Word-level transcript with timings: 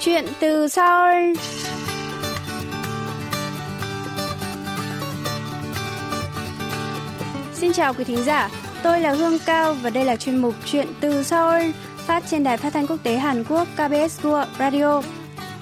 Chuyện 0.00 0.26
từ 0.40 0.68
Seoul 0.68 1.32
Xin 7.54 7.72
chào 7.72 7.94
quý 7.94 8.04
thính 8.04 8.24
giả, 8.24 8.50
tôi 8.82 9.00
là 9.00 9.12
Hương 9.12 9.38
Cao 9.46 9.76
và 9.82 9.90
đây 9.90 10.04
là 10.04 10.16
chuyên 10.16 10.36
mục 10.36 10.54
Chuyện 10.64 10.86
từ 11.00 11.22
Seoul 11.22 11.62
phát 12.06 12.22
trên 12.30 12.44
đài 12.44 12.56
phát 12.56 12.72
thanh 12.72 12.86
quốc 12.86 12.96
tế 13.02 13.16
Hàn 13.16 13.44
Quốc 13.44 13.68
KBS 13.74 14.26
World 14.26 14.46
Radio. 14.58 15.02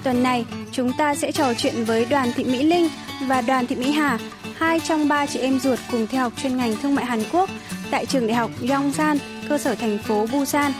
Tuần 0.03 0.23
này, 0.23 0.45
chúng 0.71 0.91
ta 0.97 1.15
sẽ 1.15 1.31
trò 1.31 1.53
chuyện 1.53 1.83
với 1.85 2.05
Đoàn 2.05 2.31
Thị 2.35 2.43
Mỹ 2.43 2.63
Linh 2.63 2.89
và 3.27 3.41
Đoàn 3.41 3.67
Thị 3.67 3.75
Mỹ 3.75 3.91
Hà, 3.91 4.19
hai 4.57 4.79
trong 4.79 5.07
ba 5.07 5.25
chị 5.25 5.39
em 5.39 5.59
ruột 5.59 5.79
cùng 5.91 6.07
theo 6.07 6.21
học 6.21 6.33
chuyên 6.43 6.57
ngành 6.57 6.75
thương 6.81 6.95
mại 6.95 7.05
Hàn 7.05 7.23
Quốc 7.31 7.49
tại 7.91 8.05
trường 8.05 8.27
đại 8.27 8.35
học 8.35 8.51
Yongsan, 8.69 9.17
cơ 9.49 9.57
sở 9.57 9.75
thành 9.75 9.97
phố 9.97 10.25
Busan. 10.33 10.71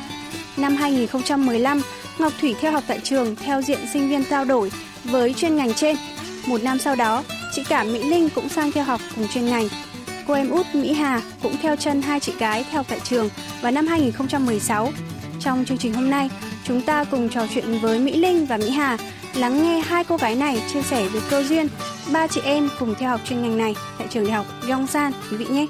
Năm 0.57 0.75
2015, 0.75 1.81
Ngọc 2.19 2.33
Thủy 2.41 2.55
theo 2.61 2.71
học 2.71 2.83
tại 2.87 2.99
trường 3.03 3.35
theo 3.35 3.61
diện 3.61 3.79
sinh 3.93 4.09
viên 4.09 4.23
trao 4.29 4.45
đổi 4.45 4.71
với 5.03 5.33
chuyên 5.33 5.55
ngành 5.55 5.73
trên. 5.73 5.95
Một 6.47 6.63
năm 6.63 6.79
sau 6.79 6.95
đó, 6.95 7.23
chị 7.51 7.63
cả 7.69 7.83
Mỹ 7.83 8.03
Linh 8.03 8.29
cũng 8.29 8.49
sang 8.49 8.71
theo 8.71 8.83
học 8.83 9.01
cùng 9.15 9.27
chuyên 9.27 9.45
ngành. 9.45 9.67
Cô 10.27 10.33
em 10.33 10.49
út 10.49 10.65
Mỹ 10.73 10.93
Hà 10.93 11.21
cũng 11.43 11.55
theo 11.61 11.75
chân 11.75 12.01
hai 12.01 12.19
chị 12.19 12.33
gái 12.39 12.65
theo 12.71 12.83
tại 12.83 12.99
trường 13.03 13.29
vào 13.61 13.71
năm 13.71 13.87
2016. 13.87 14.91
Trong 15.39 15.65
chương 15.65 15.77
trình 15.77 15.93
hôm 15.93 16.09
nay, 16.09 16.29
chúng 16.63 16.81
ta 16.81 17.03
cùng 17.03 17.29
trò 17.29 17.47
chuyện 17.53 17.79
với 17.79 17.99
Mỹ 17.99 18.17
Linh 18.17 18.45
và 18.45 18.57
Mỹ 18.57 18.69
Hà, 18.69 18.97
lắng 19.35 19.63
nghe 19.63 19.79
hai 19.79 20.03
cô 20.03 20.17
gái 20.17 20.35
này 20.35 20.61
chia 20.73 20.81
sẻ 20.81 21.07
về 21.07 21.19
cơ 21.29 21.43
duyên 21.43 21.67
ba 22.13 22.27
chị 22.27 22.41
em 22.43 22.69
cùng 22.79 22.95
theo 22.99 23.09
học 23.09 23.21
chuyên 23.25 23.41
ngành 23.41 23.57
này 23.57 23.75
tại 23.97 24.07
trường 24.11 24.23
đại 24.23 24.33
học 24.33 24.45
Yongsan 24.69 25.11
quý 25.31 25.37
vị 25.37 25.45
nhé. 25.45 25.65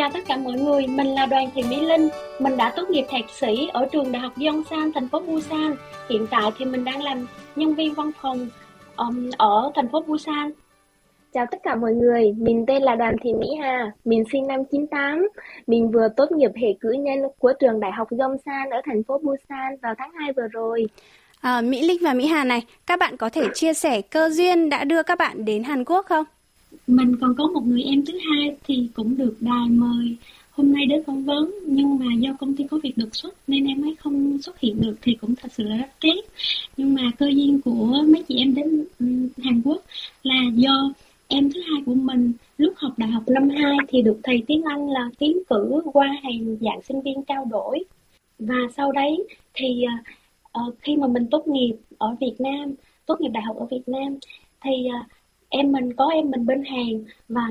Chào 0.00 0.10
tất 0.14 0.20
cả 0.26 0.36
mọi 0.36 0.54
người, 0.54 0.86
mình 0.86 1.06
là 1.06 1.26
Đoàn 1.26 1.50
Thị 1.54 1.62
Mỹ 1.70 1.80
Linh. 1.80 2.08
Mình 2.38 2.56
đã 2.56 2.72
tốt 2.76 2.90
nghiệp 2.90 3.04
thạc 3.08 3.30
sĩ 3.30 3.68
ở 3.72 3.86
trường 3.92 4.12
Đại 4.12 4.22
học 4.22 4.32
Yongsan, 4.46 4.92
thành 4.92 5.08
phố 5.08 5.20
Busan. 5.20 5.74
Hiện 6.10 6.26
tại 6.30 6.50
thì 6.58 6.64
mình 6.64 6.84
đang 6.84 7.02
làm 7.02 7.26
nhân 7.56 7.74
viên 7.74 7.94
văn 7.94 8.10
phòng 8.22 8.48
um, 8.96 9.30
ở 9.38 9.70
thành 9.74 9.88
phố 9.88 10.00
Busan. 10.00 10.50
Chào 11.32 11.46
tất 11.50 11.58
cả 11.62 11.74
mọi 11.74 11.92
người, 11.92 12.32
mình 12.38 12.64
tên 12.66 12.82
là 12.82 12.94
Đoàn 12.94 13.16
Thị 13.22 13.32
Mỹ 13.34 13.46
Hà, 13.60 13.92
mình 14.04 14.24
sinh 14.32 14.46
năm 14.46 14.60
98. 14.70 15.28
Mình 15.66 15.90
vừa 15.90 16.08
tốt 16.16 16.32
nghiệp 16.32 16.50
hệ 16.56 16.68
cử 16.80 16.92
nhân 16.92 17.18
của 17.38 17.52
trường 17.60 17.80
Đại 17.80 17.92
học 17.92 18.08
Yongsan 18.18 18.70
ở 18.70 18.80
thành 18.84 19.02
phố 19.02 19.18
Busan 19.18 19.76
vào 19.82 19.94
tháng 19.98 20.12
2 20.12 20.32
vừa 20.32 20.48
rồi. 20.52 20.86
À, 21.40 21.60
Mỹ 21.60 21.82
Linh 21.82 21.98
và 22.02 22.14
Mỹ 22.14 22.26
Hà 22.26 22.44
này, 22.44 22.62
các 22.86 22.98
bạn 22.98 23.16
có 23.16 23.28
thể 23.28 23.42
chia 23.54 23.74
sẻ 23.74 24.00
cơ 24.00 24.28
duyên 24.28 24.68
đã 24.68 24.84
đưa 24.84 25.02
các 25.02 25.18
bạn 25.18 25.44
đến 25.44 25.64
Hàn 25.64 25.84
Quốc 25.84 26.06
không? 26.06 26.24
Mình 26.86 27.16
còn 27.20 27.34
có 27.34 27.46
một 27.46 27.62
người 27.66 27.82
em 27.82 28.04
thứ 28.06 28.18
hai 28.18 28.56
thì 28.66 28.88
cũng 28.94 29.16
được 29.16 29.36
đài 29.40 29.68
mời. 29.68 30.16
Hôm 30.50 30.72
nay 30.72 30.86
đến 30.86 31.04
phỏng 31.06 31.24
vấn 31.24 31.54
nhưng 31.66 31.98
mà 31.98 32.06
do 32.18 32.30
công 32.40 32.56
ty 32.56 32.64
có 32.70 32.78
việc 32.82 32.92
đột 32.96 33.08
xuất 33.12 33.34
nên 33.46 33.66
em 33.66 33.84
ấy 33.84 33.96
không 34.00 34.38
xuất 34.42 34.60
hiện 34.60 34.80
được 34.80 34.94
thì 35.02 35.14
cũng 35.20 35.34
thật 35.34 35.52
sự 35.52 35.64
là 35.64 35.76
rất 35.76 35.90
tiếc. 36.00 36.20
Nhưng 36.76 36.94
mà 36.94 37.10
cơ 37.18 37.26
duyên 37.26 37.60
của 37.64 38.02
mấy 38.08 38.22
chị 38.28 38.36
em 38.38 38.54
đến 38.54 38.84
Hàn 39.42 39.62
Quốc 39.64 39.82
là 40.22 40.42
do 40.54 40.92
em 41.28 41.52
thứ 41.52 41.60
hai 41.60 41.82
của 41.86 41.94
mình 41.94 42.32
lúc 42.58 42.74
học 42.76 42.92
đại 42.96 43.10
học 43.10 43.22
năm 43.26 43.48
2 43.48 43.76
thì 43.88 44.02
được 44.02 44.20
thầy 44.22 44.42
tiếng 44.46 44.62
Anh 44.62 44.90
là 44.90 45.10
tiến 45.18 45.38
cử 45.50 45.80
qua 45.92 46.06
hàng 46.22 46.56
dạng 46.60 46.82
sinh 46.88 47.02
viên 47.02 47.22
trao 47.22 47.44
đổi. 47.44 47.84
Và 48.38 48.56
sau 48.76 48.92
đấy 48.92 49.26
thì 49.54 49.84
uh, 50.66 50.74
khi 50.80 50.96
mà 50.96 51.06
mình 51.06 51.26
tốt 51.30 51.48
nghiệp 51.48 51.74
ở 51.98 52.16
Việt 52.20 52.34
Nam 52.38 52.74
tốt 53.06 53.20
nghiệp 53.20 53.30
đại 53.32 53.42
học 53.42 53.56
ở 53.56 53.66
Việt 53.70 53.82
Nam 53.86 54.18
thì 54.64 54.70
uh, 54.86 55.06
em 55.50 55.72
mình 55.72 55.92
có 55.92 56.08
em 56.08 56.30
mình 56.30 56.46
bên 56.46 56.62
Hàn 56.64 57.04
và 57.28 57.42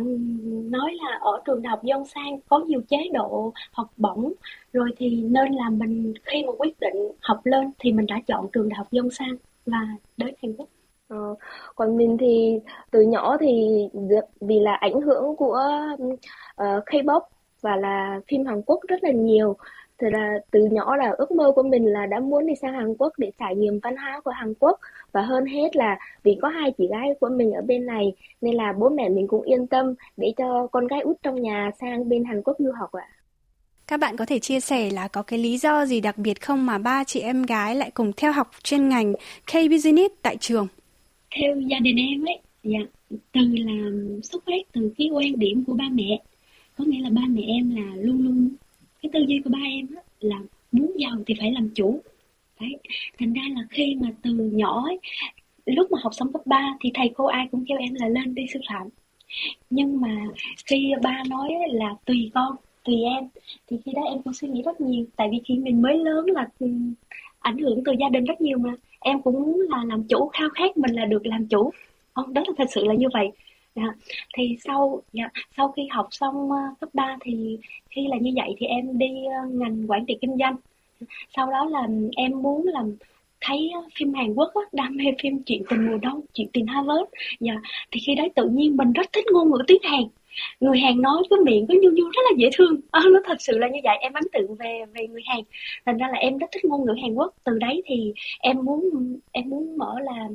nói 0.72 0.94
là 1.04 1.18
ở 1.22 1.42
trường 1.46 1.62
đại 1.62 1.70
học 1.70 1.84
Dân 1.84 2.06
Sang 2.06 2.40
có 2.50 2.60
nhiều 2.60 2.82
chế 2.90 2.98
độ 3.14 3.54
học 3.72 3.88
bổng. 3.98 4.34
Rồi 4.74 4.90
thì 4.98 5.22
nên 5.22 5.54
là 5.54 5.70
mình 5.70 6.14
khi 6.24 6.44
mà 6.46 6.52
quyết 6.58 6.80
định 6.80 7.12
học 7.22 7.40
lên 7.44 7.72
thì 7.80 7.92
mình 7.92 8.06
đã 8.06 8.22
chọn 8.28 8.48
trường 8.54 8.70
đại 8.70 8.78
học 8.78 8.88
Dân 8.92 9.10
Sang 9.10 9.36
và 9.66 9.88
đến 10.18 10.34
Hàn 10.44 10.54
Quốc. 10.58 10.70
Ờ, 11.08 11.36
còn 11.76 11.98
mình 11.98 12.18
thì 12.20 12.60
từ 12.92 13.02
nhỏ 13.02 13.38
thì 13.38 13.68
vì 14.42 14.60
là 14.60 14.74
ảnh 14.74 15.02
hưởng 15.02 15.36
của 15.36 15.62
uh, 15.94 16.20
K-pop 16.86 17.22
và 17.62 17.76
là 17.76 18.20
phim 18.28 18.46
Hàn 18.46 18.62
Quốc 18.62 18.80
rất 18.88 19.04
là 19.04 19.12
nhiều. 19.12 19.56
Thì 20.02 20.08
là 20.12 20.40
từ 20.52 20.66
nhỏ 20.66 20.96
là 20.96 21.16
ước 21.18 21.32
mơ 21.32 21.52
của 21.56 21.64
mình 21.64 21.86
là 21.86 22.06
đã 22.06 22.20
muốn 22.20 22.46
đi 22.46 22.54
sang 22.62 22.74
Hàn 22.74 22.96
Quốc 22.96 23.14
để 23.18 23.32
trải 23.40 23.56
nghiệm 23.56 23.80
văn 23.80 23.98
hóa 23.98 24.22
của 24.24 24.32
Hàn 24.32 24.54
Quốc 24.60 24.80
và 25.12 25.22
hơn 25.22 25.46
hết 25.46 25.76
là 25.76 26.00
vì 26.24 26.38
có 26.42 26.48
hai 26.48 26.72
chị 26.78 26.88
gái 26.88 27.10
của 27.20 27.30
mình 27.30 27.52
ở 27.52 27.62
bên 27.62 27.86
này 27.86 28.14
nên 28.42 28.56
là 28.56 28.74
bố 28.74 28.90
mẹ 28.90 29.10
mình 29.10 29.28
cũng 29.28 29.42
yên 29.42 29.68
tâm 29.68 29.94
để 30.18 30.34
cho 30.38 30.68
con 30.68 30.88
gái 30.88 31.02
út 31.02 31.18
trong 31.24 31.42
nhà 31.42 31.72
sang 31.80 32.10
bên 32.10 32.24
Hàn 32.24 32.42
Quốc 32.44 32.58
du 32.60 32.72
học 32.80 32.92
ạ. 32.92 33.08
Các 33.88 34.00
bạn 34.00 34.18
có 34.18 34.26
thể 34.26 34.40
chia 34.40 34.60
sẻ 34.60 34.90
là 34.90 35.08
có 35.08 35.22
cái 35.24 35.40
lý 35.40 35.58
do 35.58 35.86
gì 35.86 36.02
đặc 36.02 36.18
biệt 36.18 36.42
không 36.42 36.66
mà 36.66 36.78
ba 36.78 37.04
chị 37.04 37.20
em 37.20 37.44
gái 37.44 37.76
lại 37.76 37.92
cùng 37.94 38.12
theo 38.18 38.32
học 38.32 38.52
chuyên 38.64 38.90
ngành 38.90 39.14
K-Business 39.48 40.10
tại 40.22 40.38
trường? 40.38 40.68
Theo 41.32 41.60
gia 41.60 41.80
đình 41.80 41.98
em 41.98 42.26
ấy, 42.26 42.40
dạ, 42.64 42.80
từ 43.10 43.42
là 43.42 43.90
xuất 44.24 44.44
phát 44.46 44.72
từ 44.74 44.94
cái 44.98 45.10
quan 45.14 45.40
điểm 45.40 45.64
của 45.68 45.74
ba 45.74 45.86
mẹ. 45.92 46.22
Có 46.78 46.84
nghĩa 46.88 47.02
là 47.02 47.10
ba 47.10 47.22
mẹ 47.30 47.42
em 47.48 47.76
là 47.76 47.96
luôn 47.96 48.24
luôn 48.24 48.50
cái 49.02 49.10
tư 49.14 49.20
duy 49.28 49.42
của 49.44 49.50
ba 49.50 49.60
em 49.64 49.88
á, 49.96 50.02
là 50.20 50.40
muốn 50.72 50.92
giàu 50.98 51.16
thì 51.28 51.34
phải 51.40 51.52
làm 51.52 51.70
chủ 51.76 52.02
đấy. 52.60 52.78
Thành 53.20 53.34
ra 53.34 53.42
là 53.56 53.62
khi 53.70 53.96
mà 54.02 54.08
từ 54.22 54.32
nhỏ 54.54 54.84
ấy, 54.86 55.00
lúc 55.66 55.92
mà 55.92 56.00
học 56.04 56.14
xong 56.14 56.34
cấp 56.34 56.42
3 56.46 56.78
thì 56.82 56.92
thầy 56.94 57.12
cô 57.16 57.26
ai 57.26 57.48
cũng 57.52 57.66
kêu 57.68 57.78
em 57.78 57.94
là 57.94 58.08
lên 58.08 58.36
đi 58.36 58.46
sư 58.54 58.60
phạm. 58.70 58.88
Nhưng 59.70 60.02
mà 60.02 60.26
khi 60.66 60.92
ba 61.04 61.24
nói 61.30 61.50
là 61.68 61.96
tùy 62.06 62.32
con 62.34 62.56
tùy 62.84 62.96
em 63.04 63.30
thì 63.70 63.78
khi 63.86 63.92
đó 63.96 64.02
em 64.02 64.22
cũng 64.22 64.34
suy 64.34 64.48
nghĩ 64.48 64.62
rất 64.62 64.82
nhiều. 64.82 65.06
Tại 65.16 65.30
vì 65.32 65.42
khi 65.46 65.56
mình 65.56 65.82
mới 65.82 65.98
lớn 65.98 66.26
là 66.26 66.48
ảnh 67.40 67.58
hưởng 67.58 67.84
từ 67.86 67.92
gia 68.00 68.10
đình 68.10 68.26
rất 68.26 68.42
nhiều 68.42 68.58
mà. 68.58 68.74
Em 69.00 69.22
cũng 69.22 69.62
là 69.70 69.84
làm 69.86 70.04
chủ 70.04 70.30
khao 70.34 70.50
khát 70.50 70.78
mình 70.78 70.96
là 70.96 71.06
được 71.06 71.26
làm 71.26 71.48
chủ. 71.48 71.72
Không 72.14 72.34
đó 72.34 72.44
là 72.48 72.54
thật 72.58 72.68
sự 72.72 72.84
là 72.86 72.94
như 72.94 73.08
vậy. 73.14 73.32
Dạ. 73.76 73.94
thì 74.38 74.58
sau 74.64 75.02
dạ, 75.14 75.30
sau 75.58 75.72
khi 75.72 75.88
học 75.92 76.08
xong 76.12 76.50
uh, 76.52 76.80
cấp 76.80 76.90
3 76.94 77.18
thì 77.22 77.58
khi 77.90 78.08
là 78.08 78.18
như 78.18 78.32
vậy 78.36 78.56
thì 78.58 78.66
em 78.66 78.98
đi 78.98 79.08
uh, 79.08 79.54
ngành 79.54 79.92
quản 79.92 80.06
trị 80.06 80.18
kinh 80.22 80.38
doanh 80.40 80.56
sau 81.36 81.52
đó 81.52 81.66
là 81.66 81.88
em 82.18 82.42
muốn 82.42 82.68
làm 82.68 82.96
thấy 83.42 83.72
ờ, 83.74 83.82
phim 83.96 84.14
Hàn 84.14 84.34
Quốc 84.34 84.52
á, 84.56 84.62
đam 84.72 84.98
mê 84.98 85.06
phim 85.24 85.44
chuyện 85.44 85.64
tình 85.70 85.86
mùa 85.86 85.98
đông 85.98 86.22
chuyện 86.34 86.48
tình 86.54 86.68
Harvard. 86.68 87.10
Dạ 87.40 87.54
thì 87.92 88.00
khi 88.06 88.16
đấy 88.16 88.30
tự 88.36 88.50
nhiên 88.50 88.78
mình 88.78 88.94
rất 88.94 89.14
thích 89.14 89.26
ngôn 89.32 89.52
ngữ 89.52 89.64
tiếng 89.68 89.82
Hàn. 89.84 90.04
Người 90.60 90.80
Hàn 90.80 91.02
nói 91.02 91.24
cái 91.30 91.40
miệng 91.46 91.68
có 91.68 91.74
nhu 91.82 91.90
nhu 91.90 92.04
rất 92.04 92.22
là 92.30 92.36
dễ 92.38 92.50
thương. 92.54 92.82
À, 92.92 93.02
nó 93.14 93.20
thật 93.26 93.38
sự 93.40 93.58
là 93.58 93.68
như 93.68 93.80
vậy 93.84 93.98
em 94.02 94.14
ấn 94.14 94.24
tượng 94.34 94.56
về 94.56 94.86
về 94.94 95.08
người 95.08 95.22
Hàn. 95.26 95.40
Thành 95.86 95.98
ra 95.98 96.08
là 96.08 96.18
em 96.18 96.38
rất 96.38 96.48
thích 96.52 96.66
ngôn 96.66 96.86
ngữ 96.86 96.94
Hàn 97.02 97.14
Quốc. 97.14 97.34
Từ 97.44 97.58
đấy 97.60 97.82
thì 97.86 98.14
em 98.40 98.66
muốn 98.66 98.90
em 99.32 99.50
muốn 99.50 99.78
mở 99.78 99.96
là 100.00 100.28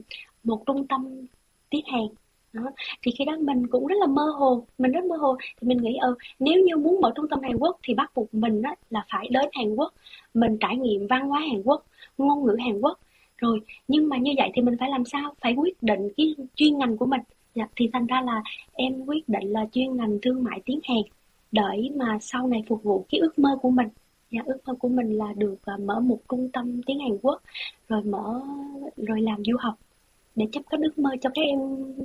một 0.45 0.63
trung 0.67 0.87
tâm 0.87 1.27
tiếng 1.71 1.85
Hàn 1.87 2.07
đó. 2.55 2.63
thì 3.03 3.13
khi 3.19 3.25
đó 3.25 3.37
mình 3.41 3.67
cũng 3.67 3.87
rất 3.87 3.97
là 4.01 4.07
mơ 4.07 4.23
hồ 4.39 4.67
mình 4.79 4.93
rất 4.93 5.05
mơ 5.05 5.17
hồ. 5.17 5.37
Thì 5.61 5.69
mình 5.69 5.79
nghĩ 5.79 5.97
ờ 6.01 6.15
nếu 6.39 6.63
như 6.65 6.77
muốn 6.77 7.01
mở 7.01 7.13
trung 7.17 7.29
tâm 7.29 7.41
Hàn 7.43 7.57
Quốc 7.57 7.79
thì 7.83 7.95
bắt 7.95 8.11
buộc 8.15 8.35
mình 8.35 8.63
đó 8.63 8.75
là 8.91 9.05
phải 9.13 9.29
đến 9.31 9.45
Hàn 9.53 9.75
Quốc. 9.75 9.95
Mình 10.35 10.59
trải 10.61 10.77
nghiệm 10.77 11.07
văn 11.07 11.29
hóa 11.29 11.41
Hàn 11.41 11.63
Quốc 11.65 11.85
ngôn 12.19 12.45
ngữ 12.45 12.57
Hàn 12.65 12.81
Quốc. 12.81 12.99
Rồi 13.39 13.61
nhưng 13.89 14.09
mà 14.09 14.17
như 14.17 14.33
vậy 14.37 14.51
thì 14.55 14.63
mình 14.63 14.77
phải 14.81 14.91
làm 14.91 15.05
sao? 15.05 15.35
Phải 15.41 15.55
quyết 15.55 15.83
định 15.83 16.09
cái 16.17 16.35
chuyên 16.55 16.79
ngành 16.79 16.97
của 16.97 17.07
mình. 17.07 17.21
Dạ, 17.55 17.69
thì 17.77 17.91
thành 17.93 18.07
ra 18.07 18.21
là 18.21 18.43
em 18.73 19.07
quyết 19.07 19.29
định 19.29 19.53
là 19.53 19.67
chuyên 19.73 19.97
ngành 19.97 20.19
thương 20.23 20.45
mại 20.45 20.61
tiếng 20.65 20.81
Hàn 20.85 21.03
để 21.53 21.91
mà 21.97 22.19
sau 22.21 22.47
này 22.47 22.65
phục 22.69 22.83
vụ 22.83 23.05
cái 23.11 23.21
ước 23.21 23.39
mơ 23.39 23.59
của 23.63 23.71
mình. 23.71 23.89
Dạ, 24.31 24.41
ước 24.45 24.59
mơ 24.67 24.75
của 24.79 24.89
mình 24.89 25.19
là 25.19 25.33
được 25.37 25.57
uh, 25.75 25.81
mở 25.81 26.01
một 26.01 26.19
trung 26.29 26.49
tâm 26.53 26.81
tiếng 26.87 27.01
Hàn 27.01 27.19
Quốc 27.23 27.43
rồi 27.89 28.03
mở 28.03 28.41
rồi 28.97 29.21
làm 29.21 29.45
du 29.45 29.57
học 29.59 29.75
để 30.37 30.47
chấp 30.53 30.61
cánh 30.71 30.81
ước 30.81 30.99
mơ 30.99 31.11
cho 31.21 31.31
các 31.35 31.43
em 31.43 31.59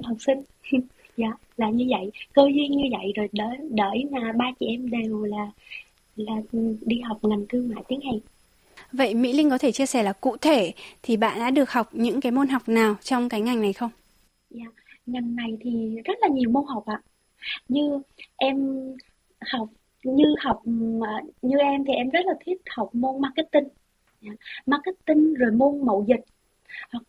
học 0.03 0.17
sinh 0.19 0.41
dạ 1.17 1.33
là 1.57 1.69
như 1.69 1.85
vậy 1.89 2.11
cơ 2.33 2.43
duyên 2.53 2.71
như 2.71 2.83
vậy 2.91 3.13
rồi 3.15 3.29
đợi 3.31 3.57
đợi 3.69 4.05
mà 4.11 4.33
ba 4.33 4.45
chị 4.59 4.65
em 4.65 4.89
đều 4.89 5.23
là 5.23 5.51
là 6.15 6.33
đi 6.81 6.99
học 6.99 7.17
ngành 7.21 7.45
thương 7.49 7.69
mại 7.69 7.83
tiếng 7.87 8.01
Hàn 8.01 8.19
Vậy 8.91 9.13
Mỹ 9.13 9.33
Linh 9.33 9.49
có 9.49 9.57
thể 9.57 9.71
chia 9.71 9.85
sẻ 9.85 10.03
là 10.03 10.13
cụ 10.13 10.37
thể 10.37 10.73
thì 11.03 11.17
bạn 11.17 11.39
đã 11.39 11.49
được 11.49 11.71
học 11.71 11.89
những 11.91 12.21
cái 12.21 12.31
môn 12.31 12.47
học 12.47 12.69
nào 12.69 12.95
trong 13.01 13.29
cái 13.29 13.41
ngành 13.41 13.61
này 13.61 13.73
không? 13.73 13.89
Dạ, 14.49 14.65
ngành 15.05 15.35
này 15.35 15.57
thì 15.61 15.95
rất 16.05 16.17
là 16.21 16.27
nhiều 16.27 16.49
môn 16.49 16.63
học 16.67 16.85
ạ. 16.85 17.01
Như 17.67 18.01
em 18.37 18.87
học 19.39 19.69
như 20.03 20.25
học 20.39 20.61
như 21.41 21.57
em 21.57 21.85
thì 21.85 21.93
em 21.93 22.09
rất 22.09 22.25
là 22.25 22.33
thích 22.45 22.61
học 22.69 22.89
môn 22.95 23.21
marketing. 23.21 23.67
Dạ, 24.21 24.31
marketing 24.65 25.33
rồi 25.33 25.51
môn 25.51 25.85
mậu 25.85 26.05
dịch. 26.07 26.25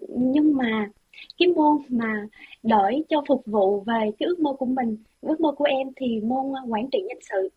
Nhưng 0.09 0.57
mà 0.57 0.89
cái 1.39 1.49
môn 1.49 1.77
mà 1.89 2.27
đổi 2.63 3.03
cho 3.09 3.23
phục 3.29 3.43
vụ 3.47 3.81
về 3.81 4.11
cái 4.19 4.27
ước 4.27 4.41
mơ 4.41 4.53
của 4.53 4.67
mình, 4.67 4.97
ước 5.21 5.41
mơ 5.41 5.53
của 5.53 5.65
em 5.65 5.89
thì 5.97 6.21
môn 6.21 6.53
ờ, 6.53 6.61
quản 6.69 6.89
trị 6.93 6.99
nhân 7.09 7.19
sự. 7.31 7.49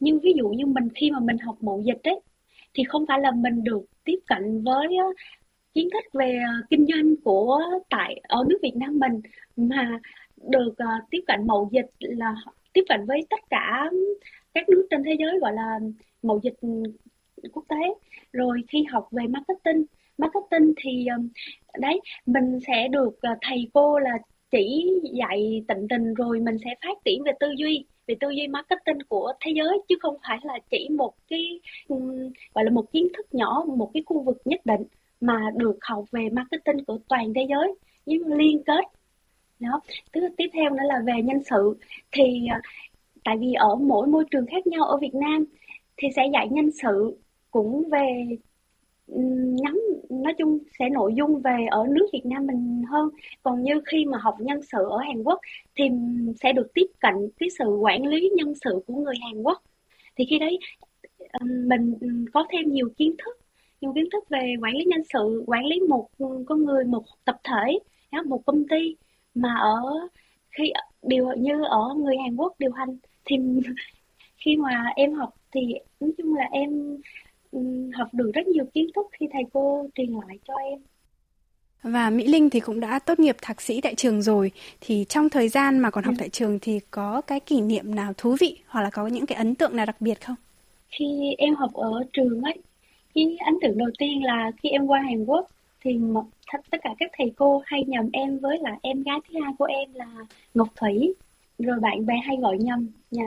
Nhưng 0.00 0.20
ví 0.20 0.32
dụ 0.36 0.48
như 0.48 0.66
mình 0.66 0.88
khi 0.94 1.10
mà 1.10 1.20
mình 1.20 1.38
học 1.38 1.56
mậu 1.60 1.82
dịch 1.82 2.02
ấy 2.04 2.20
thì 2.74 2.84
không 2.84 3.04
phải 3.08 3.20
là 3.20 3.30
mình 3.30 3.64
được 3.64 3.82
tiếp 4.04 4.18
cận 4.26 4.62
với 4.62 4.96
ờ, 4.96 5.06
kiến 5.74 5.88
thức 5.92 6.04
về 6.12 6.38
ờ, 6.48 6.52
kinh 6.70 6.86
doanh 6.86 7.14
của 7.24 7.60
tại 7.90 8.20
ở 8.22 8.44
nước 8.48 8.58
Việt 8.62 8.76
Nam 8.76 8.98
mình 8.98 9.20
mà 9.56 10.00
được 10.50 10.68
uh, 10.68 11.10
tiếp 11.10 11.20
cận 11.26 11.46
mậu 11.46 11.68
dịch 11.72 11.90
là 11.98 12.34
tiếp 12.72 12.82
cận 12.88 13.06
với 13.06 13.20
tất 13.30 13.40
cả 13.50 13.90
các 14.54 14.68
nước 14.68 14.86
trên 14.90 15.02
thế 15.04 15.16
giới 15.18 15.38
gọi 15.40 15.52
là 15.52 15.78
mậu 16.22 16.40
dịch 16.42 16.54
ừ, 16.60 16.68
quốc 17.52 17.64
tế 17.68 17.76
rồi 18.32 18.62
khi 18.68 18.84
học 18.92 19.08
về 19.10 19.26
marketing 19.26 19.84
marketing 20.18 20.72
thì 20.76 21.06
ờ, 21.06 21.16
đấy, 21.78 22.00
mình 22.26 22.58
sẽ 22.66 22.88
được 22.88 23.18
ờ, 23.20 23.30
thầy 23.40 23.70
cô 23.74 23.98
là 23.98 24.18
chỉ 24.50 24.90
dạy 25.12 25.64
tận 25.68 25.86
tình 25.88 26.14
rồi 26.14 26.40
mình 26.40 26.56
sẽ 26.64 26.74
phát 26.84 26.98
triển 27.04 27.22
về 27.22 27.32
tư 27.40 27.46
duy, 27.56 27.84
về 28.06 28.14
tư 28.20 28.28
duy 28.30 28.48
marketing 28.48 28.98
của 29.08 29.32
thế 29.40 29.52
giới 29.56 29.78
chứ 29.88 29.94
không 30.00 30.16
phải 30.28 30.38
là 30.42 30.58
chỉ 30.70 30.88
một 30.88 31.14
cái 31.28 31.60
gọi 32.54 32.64
là 32.64 32.70
một 32.70 32.92
kiến 32.92 33.08
thức 33.16 33.26
nhỏ, 33.34 33.64
một 33.76 33.90
cái 33.94 34.02
khu 34.06 34.22
vực 34.22 34.42
nhất 34.44 34.60
định 34.66 34.82
mà 35.20 35.50
được 35.56 35.78
học 35.80 36.04
về 36.12 36.28
marketing 36.32 36.84
của 36.84 36.98
toàn 37.08 37.32
thế 37.34 37.46
giới, 37.48 37.74
nhưng 38.06 38.34
liên 38.34 38.62
kết. 38.66 38.84
Đó 39.60 39.80
thứ 40.12 40.20
tiếp 40.36 40.46
theo 40.52 40.70
nữa 40.70 40.82
là 40.84 41.00
về 41.06 41.22
nhân 41.24 41.42
sự. 41.50 41.76
Thì 42.12 42.46
ờ, 42.50 42.58
tại 43.24 43.36
vì 43.40 43.52
ở 43.52 43.76
mỗi 43.76 44.06
môi 44.06 44.24
trường 44.30 44.46
khác 44.46 44.66
nhau 44.66 44.84
ở 44.84 44.96
Việt 44.96 45.14
Nam 45.14 45.44
thì 45.96 46.08
sẽ 46.16 46.22
dạy 46.32 46.48
nhân 46.50 46.70
sự 46.82 47.18
cũng 47.50 47.88
về 47.92 48.26
nhắm, 49.06 49.78
nói 50.10 50.34
chung 50.38 50.58
sẽ 50.78 50.88
nội 50.88 51.12
dung 51.16 51.40
về 51.40 51.66
ở 51.70 51.86
nước 51.90 52.06
Việt 52.12 52.26
Nam 52.26 52.46
mình 52.46 52.82
hơn. 52.90 53.08
Còn 53.42 53.62
như 53.62 53.80
khi 53.86 54.04
mà 54.04 54.18
học 54.18 54.34
nhân 54.40 54.60
sự 54.62 54.78
ở 54.90 54.98
Hàn 54.98 55.22
Quốc 55.22 55.40
thì 55.76 55.84
sẽ 56.42 56.52
được 56.52 56.74
tiếp 56.74 56.86
cận 57.00 57.14
cái 57.38 57.48
sự 57.58 57.64
quản 57.64 58.06
lý 58.06 58.30
nhân 58.36 58.54
sự 58.64 58.80
của 58.86 58.94
người 58.94 59.14
Hàn 59.22 59.42
Quốc. 59.42 59.62
Thì 60.16 60.24
khi 60.30 60.38
đấy 60.38 60.58
mình 61.42 61.94
có 62.32 62.46
thêm 62.50 62.72
nhiều 62.72 62.88
kiến 62.96 63.14
thức, 63.24 63.38
nhiều 63.80 63.92
kiến 63.94 64.08
thức 64.12 64.28
về 64.28 64.54
quản 64.62 64.76
lý 64.76 64.84
nhân 64.84 65.02
sự, 65.12 65.44
quản 65.46 65.64
lý 65.66 65.80
một 65.80 66.08
con 66.46 66.64
người, 66.64 66.84
một 66.84 67.02
tập 67.24 67.36
thể 67.44 67.78
một 68.24 68.42
công 68.46 68.68
ty 68.68 68.96
mà 69.34 69.54
ở 69.54 69.80
khi, 70.50 70.72
điều 71.02 71.28
như 71.38 71.64
ở 71.64 71.94
người 71.96 72.16
Hàn 72.24 72.36
Quốc 72.36 72.54
điều 72.58 72.72
hành. 72.72 72.96
Thì 73.24 73.36
khi 74.36 74.56
mà 74.56 74.84
em 74.96 75.14
học 75.14 75.30
thì, 75.52 75.60
nói 76.00 76.10
chung 76.18 76.34
là 76.34 76.48
em 76.52 76.98
học 77.94 78.08
được 78.12 78.30
rất 78.34 78.46
nhiều 78.46 78.64
kiến 78.74 78.86
thức 78.94 79.06
khi 79.20 79.26
thầy 79.32 79.42
cô 79.52 79.88
truyền 79.94 80.10
lại 80.26 80.38
cho 80.48 80.54
em. 80.54 80.78
Và 81.82 82.10
Mỹ 82.10 82.26
Linh 82.26 82.50
thì 82.50 82.60
cũng 82.60 82.80
đã 82.80 82.98
tốt 82.98 83.18
nghiệp 83.18 83.36
thạc 83.42 83.62
sĩ 83.62 83.80
tại 83.80 83.94
trường 83.94 84.22
rồi. 84.22 84.50
Thì 84.80 85.04
trong 85.08 85.28
thời 85.28 85.48
gian 85.48 85.78
mà 85.78 85.90
còn 85.90 86.04
học 86.04 86.14
ừ. 86.14 86.18
tại 86.18 86.28
trường 86.28 86.58
thì 86.58 86.80
có 86.90 87.20
cái 87.20 87.40
kỷ 87.40 87.60
niệm 87.60 87.94
nào 87.94 88.12
thú 88.16 88.36
vị 88.40 88.58
hoặc 88.66 88.82
là 88.82 88.90
có 88.90 89.06
những 89.06 89.26
cái 89.26 89.38
ấn 89.38 89.54
tượng 89.54 89.76
nào 89.76 89.86
đặc 89.86 90.00
biệt 90.00 90.20
không? 90.20 90.36
Khi 90.88 91.34
em 91.38 91.54
học 91.54 91.72
ở 91.74 92.04
trường 92.12 92.42
ấy, 92.42 92.58
cái 93.14 93.36
ấn 93.46 93.54
tượng 93.62 93.78
đầu 93.78 93.90
tiên 93.98 94.24
là 94.24 94.50
khi 94.62 94.68
em 94.68 94.86
qua 94.86 95.00
Hàn 95.00 95.24
Quốc 95.24 95.48
thì 95.80 95.94
một, 95.98 96.24
tất 96.70 96.78
cả 96.82 96.94
các 96.98 97.10
thầy 97.18 97.32
cô 97.36 97.62
hay 97.64 97.84
nhầm 97.86 98.08
em 98.12 98.38
với 98.38 98.58
là 98.58 98.76
em 98.82 99.02
gái 99.02 99.18
thứ 99.28 99.40
hai 99.42 99.52
của 99.58 99.64
em 99.64 99.88
là 99.94 100.06
Ngọc 100.54 100.68
Thủy. 100.76 101.14
Rồi 101.58 101.80
bạn 101.80 102.06
bè 102.06 102.14
hay 102.26 102.36
gọi 102.36 102.58
nhầm 102.58 102.88
nha, 103.10 103.24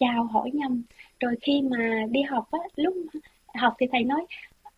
chào 0.00 0.24
hỏi 0.24 0.50
nhầm. 0.52 0.82
Rồi 1.20 1.34
khi 1.42 1.62
mà 1.70 2.04
đi 2.10 2.22
học 2.22 2.48
á, 2.50 2.58
lúc 2.76 2.94
học 3.56 3.74
thì 3.78 3.86
thầy 3.92 4.04
nói 4.04 4.26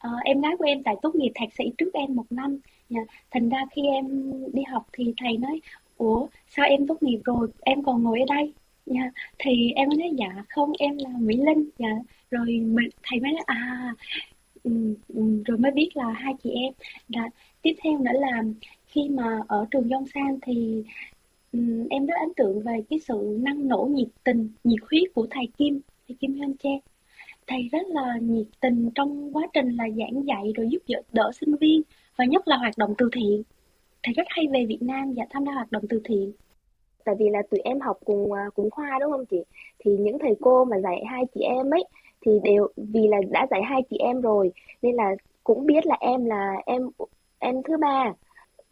uh, 0.07 0.25
em 0.25 0.41
gái 0.41 0.57
của 0.59 0.65
em 0.65 0.83
tại 0.83 0.97
tốt 1.03 1.15
nghiệp 1.15 1.33
thạc 1.35 1.49
sĩ 1.59 1.65
trước 1.79 1.95
em 1.95 2.17
một 2.17 2.27
năm. 2.31 2.59
Nha 2.89 3.01
thành 3.31 3.49
ra 3.49 3.59
khi 3.71 3.83
em 3.87 4.33
đi 4.53 4.63
học 4.63 4.87
thì 4.93 5.15
thầy 5.17 5.37
nói 5.37 5.61
ủa 5.97 6.27
sao 6.49 6.67
em 6.67 6.87
tốt 6.87 7.03
nghiệp 7.03 7.21
rồi 7.25 7.49
em 7.61 7.83
còn 7.83 8.03
ngồi 8.03 8.21
ở 8.21 8.27
đây? 8.37 8.53
Nha 8.87 9.11
thì 9.39 9.73
em 9.73 9.89
mới 9.89 9.97
nói 9.99 10.11
dạ 10.19 10.45
không 10.49 10.73
em 10.79 10.99
là 10.99 11.11
mỹ 11.21 11.37
linh. 11.37 11.71
Dạ. 11.79 11.89
Rồi 12.31 12.47
mình 12.47 12.89
thầy 13.03 13.21
mới 13.21 13.33
nói 13.33 13.43
à 13.47 13.95
ừ, 14.65 14.95
ừ, 15.09 15.43
rồi 15.47 15.59
mới 15.59 15.71
biết 15.73 15.91
là 15.95 16.13
hai 16.13 16.35
chị 16.43 16.51
em. 16.51 16.73
Đã 17.09 17.31
tiếp 17.63 17.75
theo 17.83 17.99
nữa 17.99 18.13
là 18.21 18.43
khi 18.87 19.09
mà 19.09 19.41
ở 19.49 19.67
trường 19.71 19.89
Dông 19.89 20.07
Sang 20.15 20.39
thì 20.43 20.83
um, 21.53 21.89
em 21.91 22.07
rất 22.07 22.15
ấn 22.21 22.35
tượng 22.37 22.61
về 22.63 22.83
cái 22.91 22.99
sự 22.99 23.39
năng 23.43 23.69
nổ 23.69 23.89
nhiệt 23.91 24.09
tình 24.25 24.49
nhiệt 24.65 24.81
huyết 24.91 25.15
của 25.15 25.27
thầy 25.31 25.49
Kim 25.59 25.81
thầy 26.09 26.17
Kim 26.21 26.35
Hyun 26.35 26.57
Che 26.57 26.71
thầy 27.49 27.69
rất 27.73 27.87
là 27.89 28.19
nhiệt 28.23 28.47
tình 28.61 28.91
trong 28.95 29.37
quá 29.37 29.47
trình 29.53 29.69
là 29.69 29.85
giảng 29.99 30.27
dạy 30.27 30.53
rồi 30.57 30.69
giúp 30.71 30.83
đỡ 31.13 31.31
sinh 31.41 31.57
viên 31.61 31.83
và 32.17 32.25
nhất 32.25 32.49
là 32.49 32.57
hoạt 32.57 32.79
động 32.79 32.95
từ 32.99 33.09
thiện. 33.13 33.43
Thầy 34.03 34.15
rất 34.15 34.27
hay 34.29 34.47
về 34.53 34.65
Việt 34.69 34.83
Nam 34.83 35.15
và 35.17 35.25
tham 35.31 35.45
gia 35.47 35.53
hoạt 35.53 35.73
động 35.73 35.83
từ 35.89 36.01
thiện. 36.05 36.33
Tại 37.05 37.15
vì 37.19 37.29
là 37.31 37.43
tụi 37.51 37.61
em 37.61 37.81
học 37.81 37.99
cùng 38.05 38.33
à, 38.33 38.45
cùng 38.55 38.71
khoa 38.71 38.99
đúng 39.01 39.13
không 39.13 39.27
chị? 39.27 39.43
Thì 39.79 39.97
những 39.97 40.19
thầy 40.19 40.35
cô 40.41 40.65
mà 40.65 40.79
dạy 40.79 41.05
hai 41.07 41.25
chị 41.35 41.41
em 41.41 41.71
ấy 41.71 41.85
thì 42.21 42.33
đều, 42.43 42.69
vì 42.77 43.09
là 43.09 43.19
đã 43.31 43.47
dạy 43.51 43.63
hai 43.63 43.83
chị 43.91 43.97
em 43.99 44.21
rồi 44.21 44.53
nên 44.83 44.95
là 44.95 45.15
cũng 45.45 45.67
biết 45.67 45.87
là 45.87 45.97
em 46.01 46.25
là 46.25 46.55
em 46.67 46.83
em 47.39 47.63
thứ 47.63 47.77
ba 47.77 48.13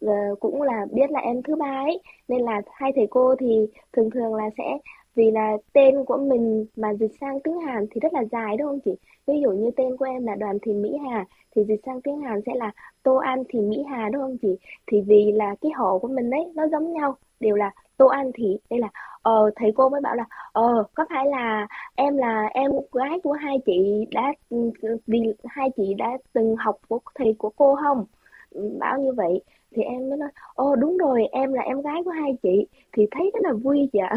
và 0.01 0.13
cũng 0.39 0.61
là 0.61 0.85
biết 0.91 1.11
là 1.11 1.19
em 1.19 1.43
thứ 1.43 1.55
ba 1.55 1.83
ấy. 1.85 1.99
Nên 2.27 2.41
là 2.41 2.61
hai 2.71 2.91
thầy 2.95 3.07
cô 3.09 3.35
thì 3.39 3.65
thường 3.93 4.09
thường 4.09 4.35
là 4.35 4.49
sẽ 4.57 4.77
vì 5.17 5.31
là 5.31 5.57
tên 5.73 6.05
của 6.05 6.17
mình 6.17 6.65
mà 6.75 6.93
dịch 6.93 7.11
sang 7.21 7.39
tiếng 7.39 7.59
Hàn 7.59 7.85
thì 7.91 7.99
rất 7.99 8.13
là 8.13 8.23
dài, 8.31 8.57
đúng 8.57 8.67
không 8.67 8.79
chị? 8.85 8.91
Ví 9.27 9.33
dụ 9.41 9.51
như 9.51 9.71
tên 9.71 9.97
của 9.97 10.05
em 10.05 10.25
là 10.25 10.35
Đoàn 10.35 10.57
Thị 10.61 10.73
Mỹ 10.73 10.97
Hà, 11.09 11.25
thì 11.55 11.63
dịch 11.63 11.81
sang 11.85 12.01
tiếng 12.01 12.21
Hàn 12.21 12.41
sẽ 12.45 12.51
là 12.55 12.71
Tô 13.03 13.15
An 13.15 13.43
Thị 13.49 13.59
Mỹ 13.59 13.83
Hà, 13.89 14.09
đúng 14.09 14.21
không 14.21 14.37
chị? 14.41 14.57
Thì 14.87 15.01
vì 15.01 15.31
là 15.31 15.55
cái 15.61 15.71
họ 15.75 15.97
của 15.97 16.07
mình 16.07 16.29
đấy 16.29 16.51
nó 16.55 16.67
giống 16.67 16.93
nhau, 16.93 17.15
đều 17.39 17.55
là 17.55 17.71
Tô 17.97 18.07
An 18.07 18.31
Thị, 18.33 18.57
đây 18.69 18.79
là 18.79 18.89
ờ 19.21 19.51
thầy 19.55 19.71
cô 19.75 19.89
mới 19.89 20.01
bảo 20.01 20.15
là 20.15 20.25
ờ 20.51 20.83
có 20.93 21.05
phải 21.09 21.25
là 21.25 21.67
em 21.95 22.17
là 22.17 22.49
em 22.53 22.71
gái 22.93 23.19
của 23.23 23.31
hai 23.31 23.57
chị 23.65 24.05
đã 24.11 24.33
ừ, 24.49 24.71
vì 25.07 25.19
hai 25.45 25.69
chị 25.77 25.93
đã 25.93 26.17
từng 26.33 26.55
học 26.55 26.75
của 26.87 26.99
thầy 27.15 27.35
của 27.37 27.49
cô 27.55 27.75
không? 27.83 28.05
Ừ, 28.51 28.77
bảo 28.79 28.99
như 28.99 29.13
vậy. 29.13 29.41
Thì 29.75 29.83
em 29.83 30.09
mới 30.09 30.17
nói 30.17 30.29
ồ 30.55 30.75
đúng 30.75 30.97
rồi, 30.97 31.27
em 31.31 31.53
là 31.53 31.61
em 31.61 31.81
gái 31.81 32.01
của 32.05 32.11
hai 32.11 32.37
chị. 32.43 32.67
Thì 32.93 33.07
thấy 33.11 33.31
rất 33.33 33.39
là 33.43 33.53
vui 33.53 33.89
dạ 33.93 34.09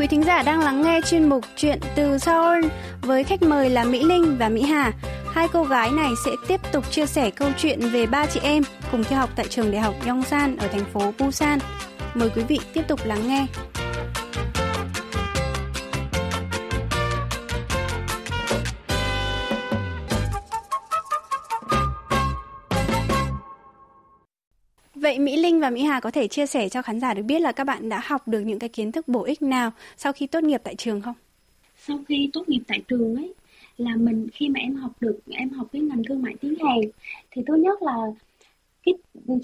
Quý 0.00 0.06
thính 0.06 0.22
giả 0.22 0.42
đang 0.42 0.60
lắng 0.60 0.82
nghe 0.82 1.00
chuyên 1.06 1.28
mục 1.28 1.44
Chuyện 1.56 1.78
từ 1.94 2.18
Seoul 2.18 2.64
với 3.02 3.24
khách 3.24 3.42
mời 3.42 3.70
là 3.70 3.84
Mỹ 3.84 4.04
Linh 4.04 4.36
và 4.38 4.48
Mỹ 4.48 4.62
Hà. 4.62 4.92
Hai 5.32 5.48
cô 5.52 5.64
gái 5.64 5.90
này 5.90 6.10
sẽ 6.24 6.30
tiếp 6.48 6.60
tục 6.72 6.90
chia 6.90 7.06
sẻ 7.06 7.30
câu 7.30 7.48
chuyện 7.58 7.80
về 7.80 8.06
ba 8.06 8.26
chị 8.26 8.40
em 8.42 8.62
cùng 8.92 9.04
theo 9.04 9.18
học 9.18 9.30
tại 9.36 9.46
trường 9.48 9.70
đại 9.70 9.80
học 9.80 9.94
Yongsan 10.06 10.56
ở 10.56 10.68
thành 10.68 10.84
phố 10.92 11.12
Busan. 11.18 11.58
Mời 12.14 12.30
quý 12.36 12.42
vị 12.48 12.60
tiếp 12.72 12.82
tục 12.88 13.00
lắng 13.04 13.28
nghe. 13.28 13.46
Vậy 25.00 25.18
Mỹ 25.18 25.36
Linh 25.36 25.60
và 25.60 25.70
Mỹ 25.70 25.82
Hà 25.82 26.00
có 26.00 26.10
thể 26.10 26.28
chia 26.28 26.46
sẻ 26.46 26.68
cho 26.68 26.82
khán 26.82 27.00
giả 27.00 27.14
được 27.14 27.22
biết 27.22 27.40
là 27.40 27.52
các 27.52 27.64
bạn 27.64 27.88
đã 27.88 28.00
học 28.04 28.28
được 28.28 28.40
những 28.40 28.58
cái 28.58 28.68
kiến 28.68 28.92
thức 28.92 29.08
bổ 29.08 29.22
ích 29.22 29.42
nào 29.42 29.70
sau 29.96 30.12
khi 30.12 30.26
tốt 30.26 30.44
nghiệp 30.44 30.60
tại 30.64 30.74
trường 30.74 31.00
không? 31.00 31.14
Sau 31.76 31.98
khi 32.08 32.30
tốt 32.32 32.48
nghiệp 32.48 32.60
tại 32.68 32.82
trường 32.88 33.16
ấy 33.16 33.34
là 33.76 33.96
mình 33.96 34.28
khi 34.32 34.48
mà 34.48 34.60
em 34.60 34.74
học 34.74 34.92
được 35.00 35.18
em 35.30 35.50
học 35.50 35.66
cái 35.72 35.82
ngành 35.82 36.02
thương 36.04 36.22
mại 36.22 36.34
tiếng 36.40 36.54
Hàn 36.54 36.78
thì 37.30 37.42
thứ 37.46 37.54
nhất 37.54 37.82
là 37.82 37.96
cái 38.82 38.94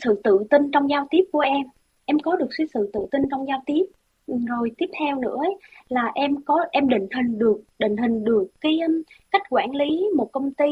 sự 0.04 0.20
tự 0.24 0.38
tin 0.50 0.70
trong 0.70 0.90
giao 0.90 1.06
tiếp 1.10 1.24
của 1.32 1.40
em. 1.40 1.66
Em 2.04 2.18
có 2.18 2.36
được 2.36 2.48
cái 2.58 2.66
sự 2.74 2.90
tự 2.92 3.00
tin 3.10 3.22
trong 3.30 3.46
giao 3.48 3.62
tiếp. 3.66 3.84
Rồi 4.26 4.70
tiếp 4.78 4.86
theo 5.00 5.20
nữa 5.20 5.36
ấy, 5.38 5.56
là 5.88 6.12
em 6.14 6.42
có 6.42 6.64
em 6.72 6.88
định 6.88 7.06
hình 7.14 7.38
được 7.38 7.60
định 7.78 7.96
hình 7.96 8.24
được 8.24 8.46
cái 8.60 8.78
um, 8.86 9.02
cách 9.30 9.42
quản 9.50 9.76
lý 9.76 10.04
một 10.16 10.32
công 10.32 10.54
ty 10.54 10.66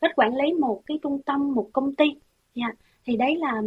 cách 0.00 0.12
quản 0.16 0.36
lý 0.36 0.52
một 0.52 0.82
cái 0.86 0.98
trung 1.02 1.22
tâm 1.22 1.54
một 1.54 1.68
công 1.72 1.94
ty. 1.94 2.06
Nha 2.54 2.66
yeah 2.66 2.78
thì 3.04 3.16
đấy 3.16 3.36
là 3.36 3.62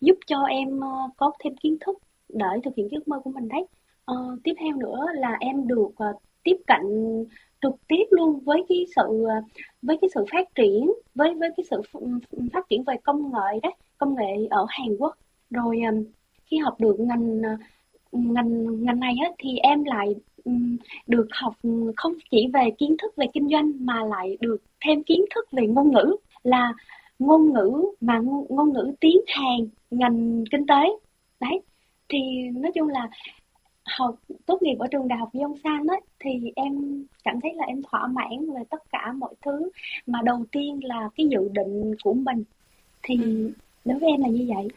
giúp 0.00 0.18
cho 0.26 0.42
em 0.42 0.80
ờ, 0.80 0.88
có 1.16 1.32
thêm 1.44 1.56
kiến 1.56 1.76
thức 1.80 1.98
để 2.28 2.46
thực 2.64 2.74
hiện 2.76 2.88
giấc 2.90 3.08
mơ 3.08 3.20
của 3.24 3.30
mình 3.30 3.48
đấy. 3.48 3.66
À, 4.06 4.14
tiếp 4.44 4.52
theo 4.60 4.76
nữa 4.76 5.06
là 5.14 5.36
em 5.40 5.66
được 5.66 5.90
ờ, 5.96 6.12
tiếp 6.44 6.56
cận 6.66 6.80
trực 7.62 7.74
tiếp 7.88 8.04
luôn 8.10 8.40
với 8.40 8.64
cái 8.68 8.86
sự 8.96 9.26
với 9.82 9.98
cái 10.00 10.10
sự 10.14 10.24
phát 10.32 10.54
triển 10.54 10.92
với 11.14 11.34
với 11.34 11.50
cái 11.56 11.64
sự 11.70 11.82
phát 12.52 12.68
triển 12.68 12.82
về 12.84 12.94
công 13.04 13.32
nghệ 13.32 13.60
đấy 13.62 13.72
công 13.98 14.14
nghệ 14.14 14.46
ở 14.50 14.66
Hàn 14.68 14.96
Quốc. 14.98 15.14
Rồi 15.50 15.80
khi 16.44 16.58
học 16.58 16.80
được 16.80 17.00
ngành 17.00 17.40
ngành 18.12 18.82
ngành 18.84 19.00
này 19.00 19.14
á, 19.24 19.30
thì 19.38 19.58
em 19.58 19.84
lại 19.84 20.14
được 21.06 21.26
học 21.32 21.54
không 21.96 22.12
chỉ 22.30 22.46
về 22.52 22.70
kiến 22.78 22.96
thức 23.02 23.16
về 23.16 23.26
kinh 23.32 23.48
doanh 23.48 23.72
mà 23.80 24.04
lại 24.04 24.36
được 24.40 24.62
thêm 24.80 25.02
kiến 25.02 25.24
thức 25.34 25.46
về 25.52 25.66
ngôn 25.66 25.92
ngữ. 25.92 26.16
Là 26.42 26.72
ngôn 27.20 27.52
ngữ 27.52 27.84
mà 28.00 28.18
ngôn 28.48 28.72
ngữ 28.72 28.92
tiếng 29.00 29.20
Hàn 29.26 29.68
ngành 29.90 30.44
kinh 30.50 30.66
tế 30.66 30.88
đấy 31.40 31.60
thì 32.08 32.18
nói 32.54 32.72
chung 32.74 32.88
là 32.88 33.08
học 33.84 34.14
tốt 34.46 34.62
nghiệp 34.62 34.76
ở 34.78 34.86
trường 34.90 35.08
đại 35.08 35.18
học 35.18 35.30
Yongsan 35.32 35.86
ấy 35.86 36.00
thì 36.20 36.30
em 36.56 37.04
cảm 37.24 37.40
thấy 37.40 37.54
là 37.54 37.64
em 37.64 37.82
thỏa 37.90 38.06
mãn 38.06 38.50
về 38.54 38.60
tất 38.70 38.82
cả 38.92 39.12
mọi 39.12 39.34
thứ 39.44 39.70
mà 40.06 40.18
đầu 40.24 40.44
tiên 40.52 40.80
là 40.82 41.08
cái 41.16 41.26
dự 41.30 41.48
định 41.52 41.94
của 42.04 42.14
mình 42.14 42.44
thì 43.02 43.14
ừ. 43.22 43.52
đối 43.84 43.98
với 43.98 44.08
em 44.10 44.20
là 44.20 44.28
như 44.28 44.46
vậy 44.54 44.68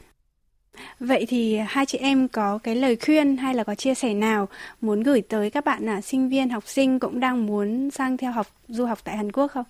Vậy 0.99 1.25
thì 1.29 1.55
hai 1.67 1.85
chị 1.85 1.97
em 1.97 2.27
có 2.27 2.59
cái 2.63 2.75
lời 2.75 2.97
khuyên 3.05 3.37
hay 3.37 3.55
là 3.55 3.63
có 3.63 3.75
chia 3.75 3.95
sẻ 3.95 4.13
nào 4.13 4.47
muốn 4.81 5.03
gửi 5.03 5.21
tới 5.21 5.49
các 5.49 5.65
bạn 5.65 5.85
là 5.85 6.01
sinh 6.01 6.29
viên, 6.29 6.49
học 6.49 6.67
sinh 6.67 6.99
cũng 6.99 7.19
đang 7.19 7.45
muốn 7.45 7.91
sang 7.91 8.17
theo 8.17 8.31
học 8.31 8.47
du 8.67 8.85
học 8.85 8.99
tại 9.03 9.17
Hàn 9.17 9.31
Quốc 9.31 9.47
không? 9.47 9.65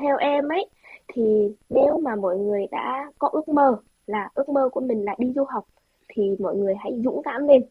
Theo 0.00 0.16
em 0.16 0.48
ấy 0.48 0.66
thì 1.14 1.54
nếu 1.70 1.98
mà 1.98 2.16
mọi 2.16 2.38
người 2.38 2.66
đã 2.70 3.10
có 3.18 3.28
ước 3.32 3.48
mơ 3.48 3.76
là 4.06 4.28
ước 4.34 4.48
mơ 4.48 4.68
của 4.72 4.80
mình 4.80 5.04
là 5.04 5.14
đi 5.18 5.32
du 5.36 5.44
học, 5.44 5.64
thì 6.08 6.36
mọi 6.38 6.56
người 6.56 6.74
hãy 6.78 6.92
dũng 7.04 7.22
cảm 7.22 7.48
lên. 7.48 7.62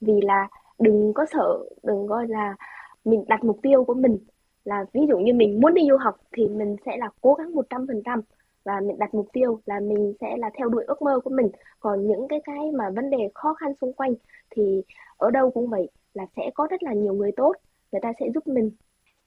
Vì 0.00 0.20
là 0.22 0.48
đừng 0.78 1.12
có 1.14 1.26
sợ, 1.32 1.58
đừng 1.82 2.06
gọi 2.06 2.28
là 2.28 2.56
mình 3.04 3.24
đặt 3.28 3.44
mục 3.44 3.58
tiêu 3.62 3.84
của 3.84 3.94
mình 3.94 4.18
là 4.64 4.84
ví 4.92 5.00
dụ 5.08 5.18
như 5.18 5.34
mình 5.34 5.60
muốn 5.60 5.74
đi 5.74 5.82
du 5.90 5.96
học 5.96 6.16
thì 6.32 6.48
mình 6.48 6.76
sẽ 6.86 6.96
là 6.96 7.10
cố 7.20 7.34
gắng 7.34 7.54
một 7.54 7.66
trăm 7.70 7.86
phần 7.86 8.02
trăm 8.04 8.20
và 8.64 8.80
mình 8.80 8.98
đặt 8.98 9.14
mục 9.14 9.26
tiêu 9.32 9.60
là 9.66 9.80
mình 9.80 10.12
sẽ 10.20 10.36
là 10.36 10.50
theo 10.58 10.68
đuổi 10.68 10.84
ước 10.84 11.02
mơ 11.02 11.20
của 11.24 11.30
mình. 11.30 11.48
Còn 11.80 12.06
những 12.06 12.28
cái 12.28 12.40
cái 12.44 12.72
mà 12.72 12.90
vấn 12.90 13.10
đề 13.10 13.30
khó 13.34 13.54
khăn 13.54 13.72
xung 13.80 13.92
quanh 13.92 14.14
thì 14.50 14.82
ở 15.16 15.30
đâu 15.30 15.50
cũng 15.50 15.68
vậy, 15.68 15.88
là 16.14 16.26
sẽ 16.36 16.50
có 16.54 16.66
rất 16.70 16.82
là 16.82 16.92
nhiều 16.92 17.14
người 17.14 17.32
tốt, 17.36 17.52
người 17.92 18.00
ta 18.00 18.12
sẽ 18.20 18.26
giúp 18.34 18.46
mình 18.46 18.70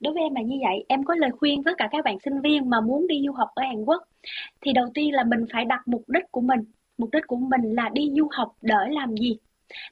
đối 0.00 0.14
với 0.14 0.22
em 0.22 0.34
là 0.34 0.42
như 0.42 0.56
vậy 0.62 0.84
em 0.88 1.04
có 1.04 1.14
lời 1.14 1.30
khuyên 1.38 1.62
với 1.62 1.74
cả 1.78 1.88
các 1.92 2.04
bạn 2.04 2.18
sinh 2.24 2.40
viên 2.40 2.70
mà 2.70 2.80
muốn 2.80 3.06
đi 3.06 3.22
du 3.26 3.32
học 3.32 3.48
ở 3.54 3.62
Hàn 3.62 3.84
Quốc. 3.84 4.02
Thì 4.60 4.72
đầu 4.72 4.86
tiên 4.94 5.14
là 5.14 5.24
mình 5.24 5.44
phải 5.52 5.64
đặt 5.64 5.88
mục 5.88 6.04
đích 6.08 6.24
của 6.30 6.40
mình. 6.40 6.60
Mục 6.98 7.10
đích 7.12 7.26
của 7.26 7.36
mình 7.36 7.74
là 7.74 7.88
đi 7.92 8.10
du 8.16 8.28
học 8.30 8.56
để 8.62 8.74
làm 8.90 9.16
gì? 9.16 9.36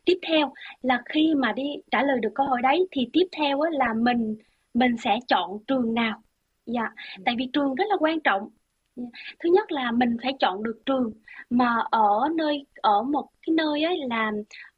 Tiếp 0.04 0.18
theo 0.28 0.52
là 0.82 1.02
khi 1.04 1.34
mà 1.34 1.52
đi 1.52 1.62
trả 1.90 2.02
lời 2.02 2.18
được 2.22 2.32
câu 2.34 2.46
hỏi 2.46 2.62
đấy 2.62 2.88
thì 2.90 3.08
tiếp 3.12 3.26
theo 3.36 3.60
là 3.62 3.94
mình 3.94 4.36
mình 4.74 4.96
sẽ 5.04 5.18
chọn 5.28 5.58
trường 5.66 5.94
nào? 5.94 6.22
Dạ 6.66 6.90
tại 7.24 7.34
vì 7.38 7.48
trường 7.52 7.74
rất 7.74 7.84
là 7.88 7.96
quan 8.00 8.20
trọng. 8.20 8.48
Thứ 9.40 9.50
nhất 9.52 9.72
là 9.72 9.92
mình 9.92 10.16
phải 10.22 10.32
chọn 10.38 10.62
được 10.62 10.82
trường 10.86 11.12
mà 11.50 11.76
ở 11.90 12.28
nơi 12.36 12.66
ở 12.74 13.02
một 13.02 13.28
cái 13.46 13.54
nơi 13.54 13.82
ấy 13.82 13.98
là 14.10 14.32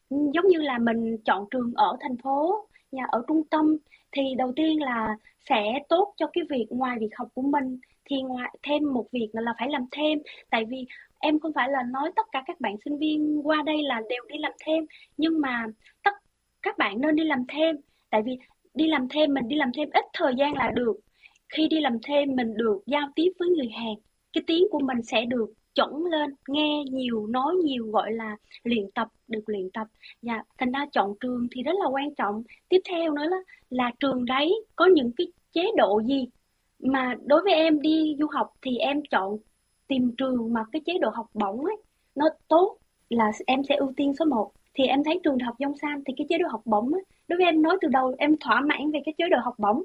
giống 0.09 0.49
như 0.49 0.59
là 0.59 0.79
mình 0.79 1.17
chọn 1.25 1.45
trường 1.51 1.73
ở 1.77 1.97
thành 2.01 2.17
phố 2.17 2.67
nhà 2.93 3.05
ở 3.09 3.23
trung 3.29 3.43
tâm 3.51 3.77
thì 4.13 4.23
đầu 4.39 4.53
tiên 4.57 4.83
là 4.83 5.17
sẽ 5.49 5.79
tốt 5.89 6.15
cho 6.17 6.27
cái 6.33 6.45
việc 6.51 6.67
ngoài 6.71 6.97
việc 7.01 7.11
học 7.17 7.29
của 7.35 7.43
mình, 7.43 7.79
thì 8.05 8.23
ngoài 8.23 8.51
thêm 8.63 8.93
một 8.93 9.07
việc 9.13 9.29
là 9.33 9.53
phải 9.59 9.69
làm 9.71 9.87
thêm. 9.91 10.19
Tại 10.51 10.65
vì 10.65 10.87
em 11.19 11.41
không 11.41 11.53
phải 11.55 11.69
là 11.69 11.83
nói 11.83 12.11
tất 12.17 12.27
cả 12.33 12.43
các 12.47 12.61
bạn 12.61 12.77
sinh 12.85 12.99
viên 12.99 13.41
qua 13.45 13.63
đây 13.67 13.83
là 13.83 14.01
đều 14.09 14.23
đi 14.29 14.39
làm 14.39 14.53
thêm, 14.67 14.87
nhưng 15.17 15.41
mà 15.41 15.67
tất 16.03 16.13
các 16.63 16.79
bạn 16.79 17.01
nên 17.01 17.17
đi 17.17 17.25
làm 17.25 17.45
thêm. 17.49 17.77
Tại 18.11 18.23
vì 18.23 18.39
đi 18.75 18.89
làm 18.89 19.09
thêm, 19.09 19.35
mình 19.35 19.49
đi 19.49 19.57
làm 19.57 19.71
thêm 19.77 19.89
ít 19.93 20.05
thời 20.13 20.35
gian 20.39 20.55
là 20.55 20.71
được. 20.75 20.97
Khi 21.49 21.69
đi 21.69 21.81
làm 21.81 21.99
thêm, 22.03 22.37
mình 22.37 22.57
được 22.57 22.81
giao 22.87 23.09
tiếp 23.15 23.33
với 23.39 23.49
người 23.49 23.69
hàng, 23.69 23.95
cái 24.33 24.43
tiếng 24.47 24.65
của 24.71 24.81
mình 24.81 25.03
sẽ 25.03 25.25
được 25.25 25.47
chuẩn 25.79 26.05
lên 26.05 26.31
nghe 26.49 26.85
nhiều 26.91 27.27
nói 27.27 27.55
nhiều 27.65 27.87
gọi 27.91 28.13
là 28.13 28.37
luyện 28.65 28.91
tập 28.95 29.09
được 29.29 29.43
luyện 29.47 29.71
tập. 29.71 29.87
Dạ 30.23 30.43
thành 30.59 30.73
ra 30.73 30.87
chọn 30.93 31.15
trường 31.21 31.47
thì 31.51 31.63
rất 31.63 31.75
là 31.83 31.89
quan 31.91 32.15
trọng. 32.15 32.43
Tiếp 32.69 32.81
theo 32.89 33.13
nữa 33.13 33.25
là 33.31 33.37
là 33.71 33.91
trường 34.01 34.25
đấy 34.25 34.55
có 34.77 34.87
những 34.87 35.11
cái 35.17 35.27
chế 35.53 35.63
độ 35.77 36.03
gì? 36.07 36.29
Mà 36.79 37.15
đối 37.25 37.43
với 37.43 37.53
em 37.53 37.81
đi 37.81 38.17
du 38.19 38.27
học 38.33 38.53
thì 38.63 38.77
em 38.79 39.03
chọn 39.11 39.39
tìm 39.89 40.13
trường 40.19 40.53
mà 40.53 40.65
cái 40.73 40.83
chế 40.87 40.93
độ 41.01 41.11
học 41.15 41.27
bổng 41.35 41.65
ấy 41.65 41.77
nó 42.15 42.29
tốt 42.49 42.77
là 43.09 43.33
em 43.47 43.63
sẽ 43.69 43.75
ưu 43.75 43.93
tiên 43.97 44.15
số 44.19 44.25
1 44.25 44.53
thì 44.75 44.85
em 44.85 45.05
thấy 45.05 45.21
trường 45.25 45.39
đại 45.39 45.47
học 45.47 45.57
San 45.83 46.03
thì 46.07 46.15
cái 46.17 46.27
chế 46.29 46.39
độ 46.39 46.49
học 46.49 46.63
bổng 46.65 46.93
ấy, 46.93 47.03
đối 47.29 47.37
với 47.37 47.47
em 47.47 47.63
nói 47.63 47.79
từ 47.81 47.89
đầu 47.89 48.15
em 48.19 48.37
thỏa 48.41 48.61
mãn 48.61 48.91
về 48.91 49.01
cái 49.05 49.15
chế 49.19 49.29
độ 49.29 49.39
học 49.43 49.55
bổng. 49.59 49.83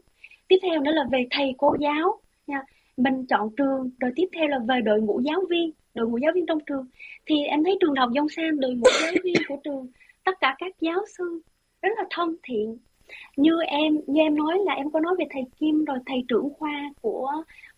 Tiếp 0.48 0.58
theo 0.64 0.82
nữa 0.82 0.92
là 0.92 1.06
về 1.12 1.28
thầy 1.32 1.54
cô 1.58 1.76
giáo. 1.80 2.20
Nha 2.48 2.64
mình 2.98 3.26
chọn 3.26 3.50
trường 3.58 3.90
rồi 4.00 4.12
tiếp 4.16 4.28
theo 4.34 4.48
là 4.48 4.60
về 4.68 4.82
đội 4.82 5.02
ngũ 5.02 5.20
giáo 5.20 5.42
viên 5.50 5.72
đội 5.94 6.08
ngũ 6.08 6.18
giáo 6.18 6.32
viên 6.36 6.46
trong 6.46 6.60
trường. 6.68 6.86
Thì 7.26 7.36
em 7.44 7.64
thấy 7.64 7.78
trường 7.82 7.96
học 7.96 8.10
Dông 8.16 8.18
Yongsan 8.18 8.60
đội 8.60 8.74
ngũ 8.74 8.90
giáo 9.02 9.14
viên 9.24 9.36
của 9.48 9.58
trường 9.64 9.88
tất 10.24 10.32
cả 10.40 10.56
các 10.60 10.72
giáo 10.80 11.00
sư 11.18 11.42
rất 11.82 11.90
là 11.98 12.04
thân 12.10 12.36
thiện. 12.44 12.78
Như 13.38 13.62
em 13.68 14.00
như 14.08 14.22
em 14.22 14.36
nói 14.36 14.58
là 14.66 14.74
em 14.74 14.92
có 14.92 15.00
nói 15.00 15.16
về 15.20 15.26
thầy 15.30 15.44
Kim 15.60 15.86
rồi 15.86 15.98
thầy 16.06 16.24
trưởng 16.28 16.50
khoa 16.54 16.92
của 17.02 17.32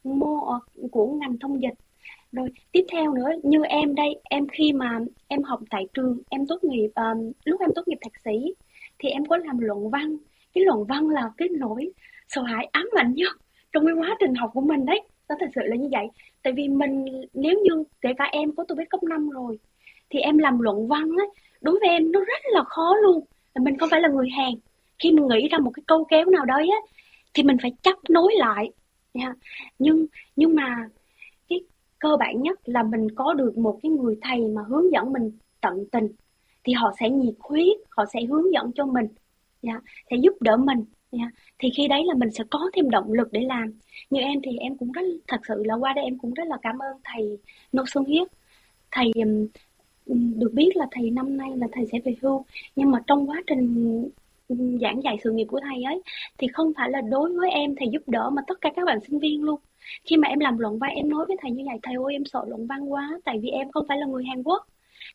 mô 0.04 0.60
của 0.92 1.08
ngành 1.08 1.40
thông 1.40 1.62
dịch. 1.62 1.74
Rồi 2.32 2.50
tiếp 2.72 2.86
theo 2.92 3.14
nữa 3.14 3.30
như 3.44 3.64
em 3.64 3.96
đây 3.96 4.20
em 4.24 4.48
khi 4.48 4.74
mà 4.74 5.00
em 5.28 5.44
học 5.44 5.60
tại 5.70 5.88
trường 5.94 6.20
em 6.30 6.48
tốt 6.48 6.64
nghiệp 6.64 6.90
um, 6.96 7.32
lúc 7.46 7.62
em 7.62 7.70
tốt 7.76 7.88
nghiệp 7.88 7.98
thạc 8.02 8.14
sĩ 8.26 8.54
thì 9.00 9.10
em 9.10 9.26
có 9.26 9.38
làm 9.38 9.60
luận 9.60 9.90
văn. 9.90 10.18
Cái 10.54 10.64
luận 10.64 10.86
văn 10.86 11.10
là 11.10 11.32
cái 11.38 11.48
nỗi 11.52 11.92
sợ 12.28 12.42
hãi 12.42 12.68
ám 12.72 12.90
ảnh 12.96 13.14
nhất 13.14 13.32
trong 13.72 13.86
cái 13.86 13.96
quá 13.96 14.18
trình 14.20 14.36
học 14.36 14.52
của 14.54 14.62
mình 14.62 14.86
đấy 14.86 15.02
nó 15.29 15.36
thật 15.39 15.48
sự 15.55 15.62
là 15.63 15.75
như 15.75 15.89
vậy. 15.91 16.08
Tại 16.44 16.53
vì 16.53 16.67
mình, 16.67 17.05
nếu 17.34 17.60
như 17.63 17.84
kể 18.01 18.10
cả 18.17 18.29
em 18.32 18.51
có 18.55 18.65
tôi 18.67 18.75
biết 18.75 18.89
cấp 18.89 19.03
5 19.03 19.29
rồi, 19.29 19.60
thì 20.10 20.20
em 20.20 20.38
làm 20.38 20.60
luận 20.60 20.88
văn 20.88 21.10
ấy 21.17 21.27
đối 21.62 21.79
với 21.79 21.89
em 21.89 22.12
nó 22.12 22.20
rất 22.20 22.41
là 22.53 22.63
khó 22.63 22.96
luôn. 23.03 23.25
Mình 23.60 23.77
không 23.77 23.89
phải 23.89 24.01
là 24.01 24.10
người 24.10 24.29
Hàn. 24.38 24.53
Khi 25.00 25.12
mình 25.12 25.27
nghĩ 25.27 25.48
ra 25.48 25.58
một 25.58 25.72
cái 25.74 25.84
câu 25.88 26.03
kéo 26.03 26.25
nào 26.25 26.46
đấy 26.46 26.70
á, 26.72 26.77
thì 27.34 27.44
mình 27.44 27.58
phải 27.62 27.72
chấp 27.82 27.96
nối 28.10 28.34
lại. 28.38 28.72
Nha. 29.13 29.34
Nhưng 29.79 30.05
nhưng 30.36 30.55
mà 30.55 30.88
cái 31.50 31.60
cơ 32.00 32.17
bản 32.20 32.41
nhất 32.41 32.60
là 32.65 32.84
mình 32.84 33.12
có 33.15 33.34
được 33.34 33.58
một 33.58 33.79
cái 33.84 33.89
người 33.89 34.15
thầy 34.22 34.48
mà 34.48 34.62
hướng 34.67 34.91
dẫn 34.91 35.13
mình 35.13 35.32
tận 35.62 35.86
tình, 35.91 36.08
thì 36.63 36.74
họ 36.74 36.91
sẽ 37.00 37.10
nhiệt 37.10 37.36
huyết, 37.39 37.77
họ 37.89 38.05
sẽ 38.13 38.20
hướng 38.29 38.53
dẫn 38.53 38.72
cho 38.75 38.86
mình. 38.86 39.08
Nha. 39.62 39.79
Sẽ 40.10 40.17
giúp 40.24 40.41
đỡ 40.41 40.58
mình 40.58 40.86
nha 41.12 41.30
thì 41.60 41.70
khi 41.78 41.88
đấy 41.88 42.04
là 42.06 42.14
mình 42.14 42.32
sẽ 42.32 42.44
có 42.50 42.70
thêm 42.74 42.90
động 42.90 43.14
lực 43.14 43.32
để 43.32 43.42
làm. 43.42 43.80
Như 44.10 44.22
em 44.22 44.40
thì 44.44 44.58
em 44.58 44.78
cũng 44.78 44.92
rất, 44.92 45.02
thật 45.28 45.42
sự 45.48 45.64
là 45.66 45.76
qua 45.76 45.94
đây 45.94 46.06
em 46.06 46.18
cũng 46.18 46.34
rất 46.34 46.48
là 46.48 46.58
cảm 46.62 46.80
ơn 46.80 46.98
thầy 47.04 47.38
Nô 47.72 47.84
Xuân 47.88 48.06
Hiếp 48.06 48.28
thầy 48.92 49.12
được 50.36 50.54
biết 50.54 50.72
là 50.76 50.86
thầy 50.92 51.12
năm 51.12 51.38
nay 51.38 51.50
là 51.56 51.68
thầy 51.72 51.86
sẽ 51.92 52.00
về 52.06 52.16
hưu. 52.22 52.46
Nhưng 52.76 52.92
mà 52.92 53.00
trong 53.08 53.30
quá 53.30 53.42
trình 53.48 54.10
giảng 54.82 55.04
dạy 55.04 55.18
sự 55.24 55.32
nghiệp 55.32 55.46
của 55.46 55.60
thầy 55.64 55.84
ấy, 55.84 56.02
thì 56.38 56.48
không 56.48 56.72
phải 56.78 56.90
là 56.90 57.02
đối 57.02 57.34
với 57.34 57.52
em 57.52 57.76
thầy 57.76 57.88
giúp 57.92 58.02
đỡ 58.08 58.30
mà 58.30 58.42
tất 58.48 58.62
cả 58.62 58.70
các 58.76 58.86
bạn 58.86 59.00
sinh 59.08 59.20
viên 59.20 59.44
luôn. 59.44 59.60
Khi 60.06 60.18
mà 60.18 60.28
em 60.28 60.40
làm 60.40 60.58
luận 60.58 60.80
văn, 60.80 60.92
em 60.96 61.10
nói 61.10 61.26
với 61.28 61.38
thầy 61.42 61.52
như 61.52 61.64
vậy, 61.66 61.80
thầy 61.84 61.96
ơi, 61.96 62.14
em 62.14 62.26
sợ 62.26 62.46
luận 62.48 62.68
văn 62.68 62.94
quá, 62.94 63.20
tại 63.26 63.40
vì 63.42 63.50
em 63.50 63.72
không 63.72 63.86
phải 63.88 63.98
là 63.98 64.06
người 64.06 64.24
Hàn 64.26 64.44
Quốc. 64.44 64.68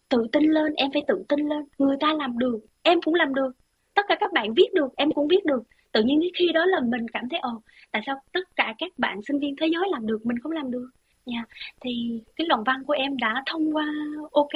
Tự 0.09 0.27
tin 0.33 0.45
lên, 0.45 0.75
em 0.75 0.91
phải 0.93 1.03
tự 1.07 1.25
tin 1.29 1.41
lên. 1.49 1.65
Người 1.79 1.97
ta 2.01 2.13
làm 2.13 2.39
được, 2.39 2.59
em 2.83 3.01
cũng 3.05 3.15
làm 3.15 3.35
được. 3.35 3.51
Tất 3.95 4.03
cả 4.09 4.17
các 4.21 4.33
bạn 4.33 4.55
viết 4.55 4.75
được, 4.75 4.97
em 4.97 5.13
cũng 5.13 5.29
viết 5.29 5.45
được 5.45 5.63
tự 5.93 6.03
nhiên 6.03 6.21
khi 6.35 6.53
đó 6.53 6.65
là 6.65 6.81
mình 6.81 7.09
cảm 7.09 7.29
thấy 7.29 7.39
ồ 7.39 7.63
tại 7.91 8.03
sao 8.07 8.23
tất 8.33 8.57
cả 8.57 8.75
các 8.79 8.93
bạn 8.99 9.21
sinh 9.29 9.39
viên 9.39 9.57
thế 9.57 9.67
giới 9.67 9.83
làm 9.93 10.07
được 10.07 10.27
mình 10.27 10.39
không 10.39 10.53
làm 10.53 10.71
được 10.71 10.91
nha 11.27 11.37
yeah. 11.37 11.49
thì 11.81 12.21
cái 12.37 12.47
luận 12.47 12.65
văn 12.65 12.85
của 12.85 12.93
em 12.93 13.17
đã 13.17 13.43
thông 13.47 13.77
qua 13.77 13.87
ok 14.33 14.55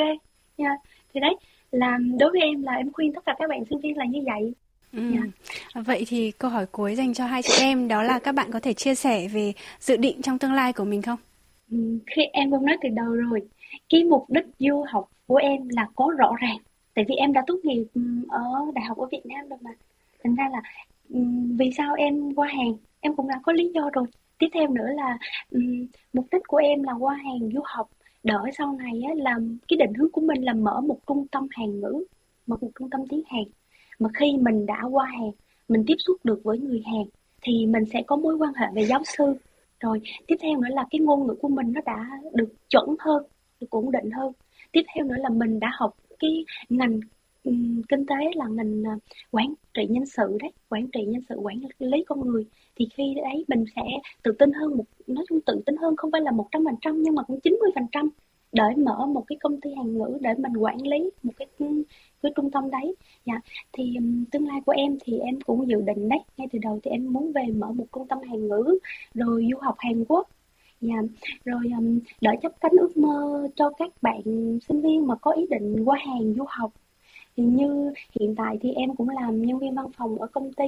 nha 0.58 0.68
yeah. 0.68 0.80
thì 1.14 1.20
đấy 1.20 1.36
là 1.70 1.98
đối 2.18 2.30
với 2.30 2.40
em 2.40 2.62
là 2.62 2.72
em 2.72 2.92
khuyên 2.92 3.12
tất 3.12 3.24
cả 3.26 3.34
các 3.38 3.50
bạn 3.50 3.64
sinh 3.70 3.80
viên 3.80 3.98
là 3.98 4.04
như 4.04 4.20
vậy 4.26 4.54
Ừ. 4.96 5.00
Yeah. 5.12 5.86
Vậy 5.86 6.04
thì 6.08 6.30
câu 6.30 6.50
hỏi 6.50 6.66
cuối 6.66 6.94
dành 6.94 7.14
cho 7.14 7.26
hai 7.26 7.42
chị 7.42 7.52
em 7.60 7.88
đó 7.88 8.02
là 8.02 8.18
các 8.18 8.34
bạn 8.34 8.50
có 8.52 8.60
thể 8.60 8.72
chia 8.72 8.94
sẻ 8.94 9.28
về 9.28 9.52
dự 9.80 9.96
định 9.96 10.22
trong 10.22 10.38
tương 10.38 10.52
lai 10.52 10.72
của 10.72 10.84
mình 10.84 11.02
không? 11.02 11.18
Ừ, 11.70 11.98
khi 12.16 12.22
em 12.32 12.50
cũng 12.50 12.66
nói 12.66 12.76
từ 12.82 12.88
đầu 12.88 13.14
rồi, 13.14 13.40
cái 13.88 14.04
mục 14.04 14.24
đích 14.28 14.44
du 14.58 14.84
học 14.88 15.08
của 15.26 15.36
em 15.36 15.68
là 15.68 15.86
có 15.94 16.10
rõ 16.18 16.32
ràng. 16.40 16.56
Tại 16.94 17.04
vì 17.08 17.14
em 17.14 17.32
đã 17.32 17.42
tốt 17.46 17.58
nghiệp 17.62 17.84
ừ, 17.94 18.00
ở 18.28 18.42
đại 18.74 18.84
học 18.84 18.98
ở 18.98 19.06
Việt 19.12 19.26
Nam 19.26 19.48
rồi 19.48 19.58
mà. 19.62 19.70
Thành 20.24 20.34
ra 20.34 20.48
là 20.52 20.62
vì 21.58 21.70
sao 21.76 21.94
em 21.94 22.34
qua 22.34 22.48
hàng? 22.48 22.76
Em 23.00 23.16
cũng 23.16 23.28
đã 23.28 23.40
có 23.42 23.52
lý 23.52 23.70
do 23.74 23.90
rồi. 23.92 24.04
Tiếp 24.38 24.46
theo 24.54 24.68
nữa 24.68 24.86
là 24.96 25.18
um, 25.50 25.86
mục 26.12 26.26
đích 26.32 26.42
của 26.46 26.56
em 26.56 26.82
là 26.82 26.92
qua 26.92 27.14
hàng 27.14 27.50
du 27.54 27.60
học. 27.64 27.90
Đỡ 28.22 28.44
sau 28.58 28.72
này 28.72 29.02
á, 29.08 29.14
là 29.16 29.38
cái 29.68 29.76
định 29.76 29.94
hướng 29.94 30.10
của 30.10 30.20
mình 30.20 30.42
là 30.44 30.52
mở 30.52 30.80
một 30.80 30.98
trung 31.06 31.26
tâm 31.28 31.48
hàng 31.50 31.80
ngữ, 31.80 32.04
mở 32.46 32.56
một 32.60 32.70
trung 32.78 32.90
tâm 32.90 33.00
tiếng 33.08 33.22
Hàn. 33.26 33.44
Mà 33.98 34.08
khi 34.14 34.36
mình 34.40 34.66
đã 34.66 34.82
qua 34.90 35.06
hàng 35.06 35.30
mình 35.68 35.84
tiếp 35.86 35.96
xúc 35.98 36.16
được 36.24 36.40
với 36.44 36.58
người 36.58 36.82
Hàn 36.86 37.04
thì 37.42 37.66
mình 37.66 37.84
sẽ 37.92 38.02
có 38.06 38.16
mối 38.16 38.34
quan 38.36 38.54
hệ 38.54 38.66
về 38.74 38.84
giáo 38.84 39.02
sư. 39.04 39.34
Rồi 39.80 40.00
tiếp 40.26 40.36
theo 40.40 40.60
nữa 40.60 40.68
là 40.70 40.84
cái 40.90 41.00
ngôn 41.00 41.26
ngữ 41.26 41.34
của 41.34 41.48
mình 41.48 41.72
nó 41.72 41.80
đã 41.86 42.10
được 42.32 42.54
chuẩn 42.68 42.96
hơn 42.98 43.22
được 43.60 43.70
ổn 43.70 43.90
định 43.90 44.10
hơn. 44.10 44.32
Tiếp 44.72 44.82
theo 44.94 45.04
nữa 45.04 45.16
là 45.18 45.28
mình 45.28 45.60
đã 45.60 45.70
học 45.72 45.96
cái 46.18 46.44
ngành 46.68 47.00
um, 47.44 47.82
kinh 47.88 48.06
tế 48.06 48.14
là 48.34 48.46
ngành 48.48 48.80
uh, 48.80 48.86
à, 48.88 48.94
quản 49.30 49.54
trị 49.74 49.86
nhân 49.88 50.06
sự 50.06 50.38
đấy 50.40 50.52
quản 50.68 50.86
trị 50.92 51.04
nhân 51.04 51.22
sự 51.28 51.34
quản 51.34 51.60
lý 51.78 52.04
con 52.06 52.20
người. 52.20 52.46
Thì 52.76 52.88
khi 52.94 53.14
đấy 53.16 53.44
mình 53.48 53.64
sẽ 53.76 53.82
tự 54.22 54.32
tin 54.32 54.52
hơn 54.52 54.76
một 54.76 54.84
nói 55.06 55.24
chung 55.28 55.40
tự 55.40 55.62
tin 55.66 55.76
hơn 55.76 55.96
không 55.96 56.10
phải 56.10 56.20
là 56.20 56.30
một 56.30 56.46
trăm 56.52 56.64
phần 56.64 56.74
trăm 56.80 57.02
nhưng 57.02 57.14
mà 57.14 57.22
cũng 57.22 57.40
chín 57.40 57.56
mươi 57.60 57.70
phần 57.74 57.86
trăm 57.92 58.08
để 58.52 58.62
mở 58.76 59.06
một 59.06 59.24
cái 59.26 59.38
công 59.40 59.60
ty 59.60 59.70
hàng 59.76 59.98
ngữ 59.98 60.18
để 60.20 60.34
mình 60.38 60.52
quản 60.56 60.86
lý 60.86 61.10
một 61.22 61.32
cái 61.36 61.48
cái 62.22 62.32
trung 62.36 62.50
tâm 62.50 62.70
đấy. 62.70 62.94
Dạ 63.26 63.40
thì 63.72 63.96
um, 63.96 64.24
tương 64.24 64.46
lai 64.48 64.60
của 64.66 64.72
em 64.72 64.98
thì 65.04 65.18
em 65.18 65.40
cũng 65.40 65.68
dự 65.68 65.80
định 65.80 66.08
đấy 66.08 66.18
ngay 66.36 66.48
từ 66.52 66.58
đầu 66.62 66.80
thì 66.82 66.90
em 66.90 67.12
muốn 67.12 67.32
về 67.32 67.42
mở 67.56 67.72
một 67.72 67.86
trung 67.92 68.08
tâm 68.08 68.18
hàng 68.28 68.48
ngữ 68.48 68.78
rồi 69.14 69.46
du 69.50 69.58
học 69.60 69.74
Hàn 69.78 70.04
Quốc. 70.08 70.28
Dạ 70.80 70.96
rồi 71.44 71.62
um, 71.78 71.98
đỡ 72.20 72.30
chấp 72.42 72.52
cánh 72.60 72.72
ước 72.80 72.96
mơ 72.96 73.48
cho 73.56 73.70
các 73.78 74.02
bạn 74.02 74.22
sinh 74.68 74.80
viên 74.80 75.06
mà 75.06 75.14
có 75.14 75.32
ý 75.32 75.46
định 75.50 75.84
qua 75.84 75.98
hàng 76.06 76.34
du 76.34 76.44
học 76.48 76.72
như 77.36 77.92
hiện 78.20 78.34
tại 78.34 78.58
thì 78.60 78.72
em 78.72 78.96
cũng 78.96 79.08
làm 79.08 79.42
nhân 79.42 79.58
viên 79.58 79.74
văn 79.74 79.86
phòng 79.96 80.18
ở 80.18 80.26
công 80.26 80.52
ty. 80.52 80.64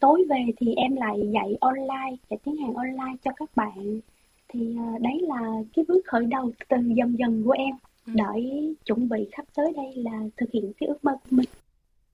Tối 0.00 0.24
về 0.28 0.44
thì 0.56 0.74
em 0.74 0.96
lại 0.96 1.30
dạy 1.34 1.56
online 1.60 2.16
dạy 2.30 2.38
tiếng 2.44 2.56
Hàn 2.56 2.74
online 2.74 3.16
cho 3.24 3.30
các 3.36 3.50
bạn. 3.56 4.00
Thì 4.48 4.76
uh, 4.94 5.00
đấy 5.00 5.20
là 5.20 5.62
cái 5.76 5.84
bước 5.88 6.00
khởi 6.06 6.26
đầu 6.26 6.50
từ 6.68 6.76
dần 6.96 7.16
dần 7.18 7.42
của 7.44 7.52
em. 7.52 7.74
Ừ. 8.06 8.12
đợi 8.16 8.74
chuẩn 8.84 9.08
bị 9.08 9.28
sắp 9.36 9.44
tới 9.56 9.72
đây 9.76 9.92
là 9.96 10.20
thực 10.36 10.50
hiện 10.52 10.72
cái 10.80 10.86
ước 10.86 11.04
mơ 11.04 11.12
của 11.12 11.36
mình. 11.36 11.48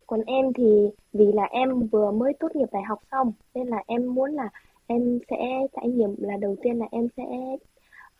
Còn 0.06 0.20
em 0.26 0.52
thì 0.52 0.88
vì 1.12 1.32
là 1.32 1.44
em 1.44 1.86
vừa 1.86 2.10
mới 2.10 2.32
tốt 2.40 2.48
nghiệp 2.56 2.68
đại 2.72 2.82
học 2.82 2.98
xong 3.10 3.32
nên 3.54 3.66
là 3.66 3.82
em 3.86 4.14
muốn 4.14 4.30
là 4.30 4.48
em 4.86 5.18
sẽ 5.30 5.36
trải 5.76 5.88
nghiệm 5.88 6.14
là 6.18 6.36
đầu 6.36 6.56
tiên 6.62 6.78
là 6.78 6.86
em 6.90 7.08
sẽ 7.16 7.24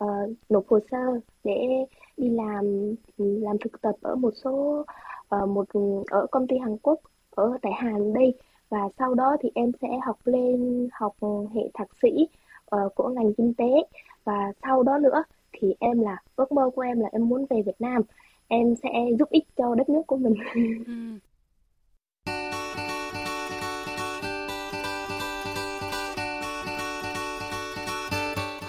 uh, 0.03 0.31
nộp 0.49 0.67
hồ 0.67 0.79
sơ 0.91 1.19
để 1.43 1.85
đi 2.17 2.29
làm 2.29 2.93
làm 3.17 3.57
thực 3.57 3.81
tập 3.81 3.95
ở 4.01 4.15
một 4.15 4.33
số 4.43 4.85
uh, 5.35 5.49
một 5.49 5.67
ở 6.07 6.27
công 6.31 6.47
ty 6.47 6.57
Hàn 6.57 6.77
Quốc 6.77 6.99
ở 7.35 7.57
tại 7.61 7.71
Hàn 7.75 8.13
đây. 8.13 8.33
Và 8.69 8.89
sau 8.99 9.13
đó 9.13 9.37
thì 9.41 9.49
em 9.55 9.71
sẽ 9.81 9.87
học 10.05 10.17
lên 10.25 10.87
học 10.93 11.15
hệ 11.55 11.61
thạc 11.73 11.87
sĩ 12.01 12.27
uh, 12.75 12.95
của 12.95 13.09
ngành 13.09 13.33
kinh 13.33 13.53
tế. 13.53 13.87
Và 14.23 14.51
sau 14.63 14.83
đó 14.83 14.97
nữa 14.97 15.23
thì 15.51 15.75
em 15.79 15.99
là 15.99 16.17
ước 16.35 16.51
mơ 16.51 16.69
của 16.75 16.81
em 16.81 16.99
là 16.99 17.09
em 17.11 17.29
muốn 17.29 17.45
về 17.49 17.61
Việt 17.65 17.75
Nam. 17.79 18.01
Em 18.47 18.75
sẽ 18.83 18.89
giúp 19.19 19.29
ích 19.29 19.43
cho 19.57 19.75
đất 19.75 19.89
nước 19.89 20.01
của 20.07 20.17
mình. 20.17 20.33
Ừ. 20.85 20.93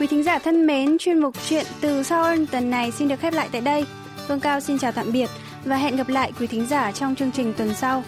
Quý 0.03 0.07
thính 0.07 0.23
giả 0.23 0.39
thân 0.39 0.67
mến, 0.67 0.97
chuyên 0.99 1.19
mục 1.19 1.35
chuyện 1.49 1.65
từ 1.83 2.03
Seoul 2.03 2.45
tuần 2.53 2.71
này 2.71 2.91
xin 2.91 3.09
được 3.09 3.17
khép 3.19 3.35
lại 3.35 3.49
tại 3.53 3.61
đây. 3.61 3.85
Phương 4.29 4.41
Cao 4.41 4.61
xin 4.61 4.79
chào 4.79 4.93
tạm 4.93 5.07
biệt 5.13 5.27
và 5.65 5.77
hẹn 5.77 5.97
gặp 5.97 6.09
lại 6.09 6.33
quý 6.41 6.47
thính 6.47 6.67
giả 6.67 6.93
trong 6.93 7.15
chương 7.15 7.33
trình 7.33 7.53
tuần 7.57 7.75
sau. 7.75 8.03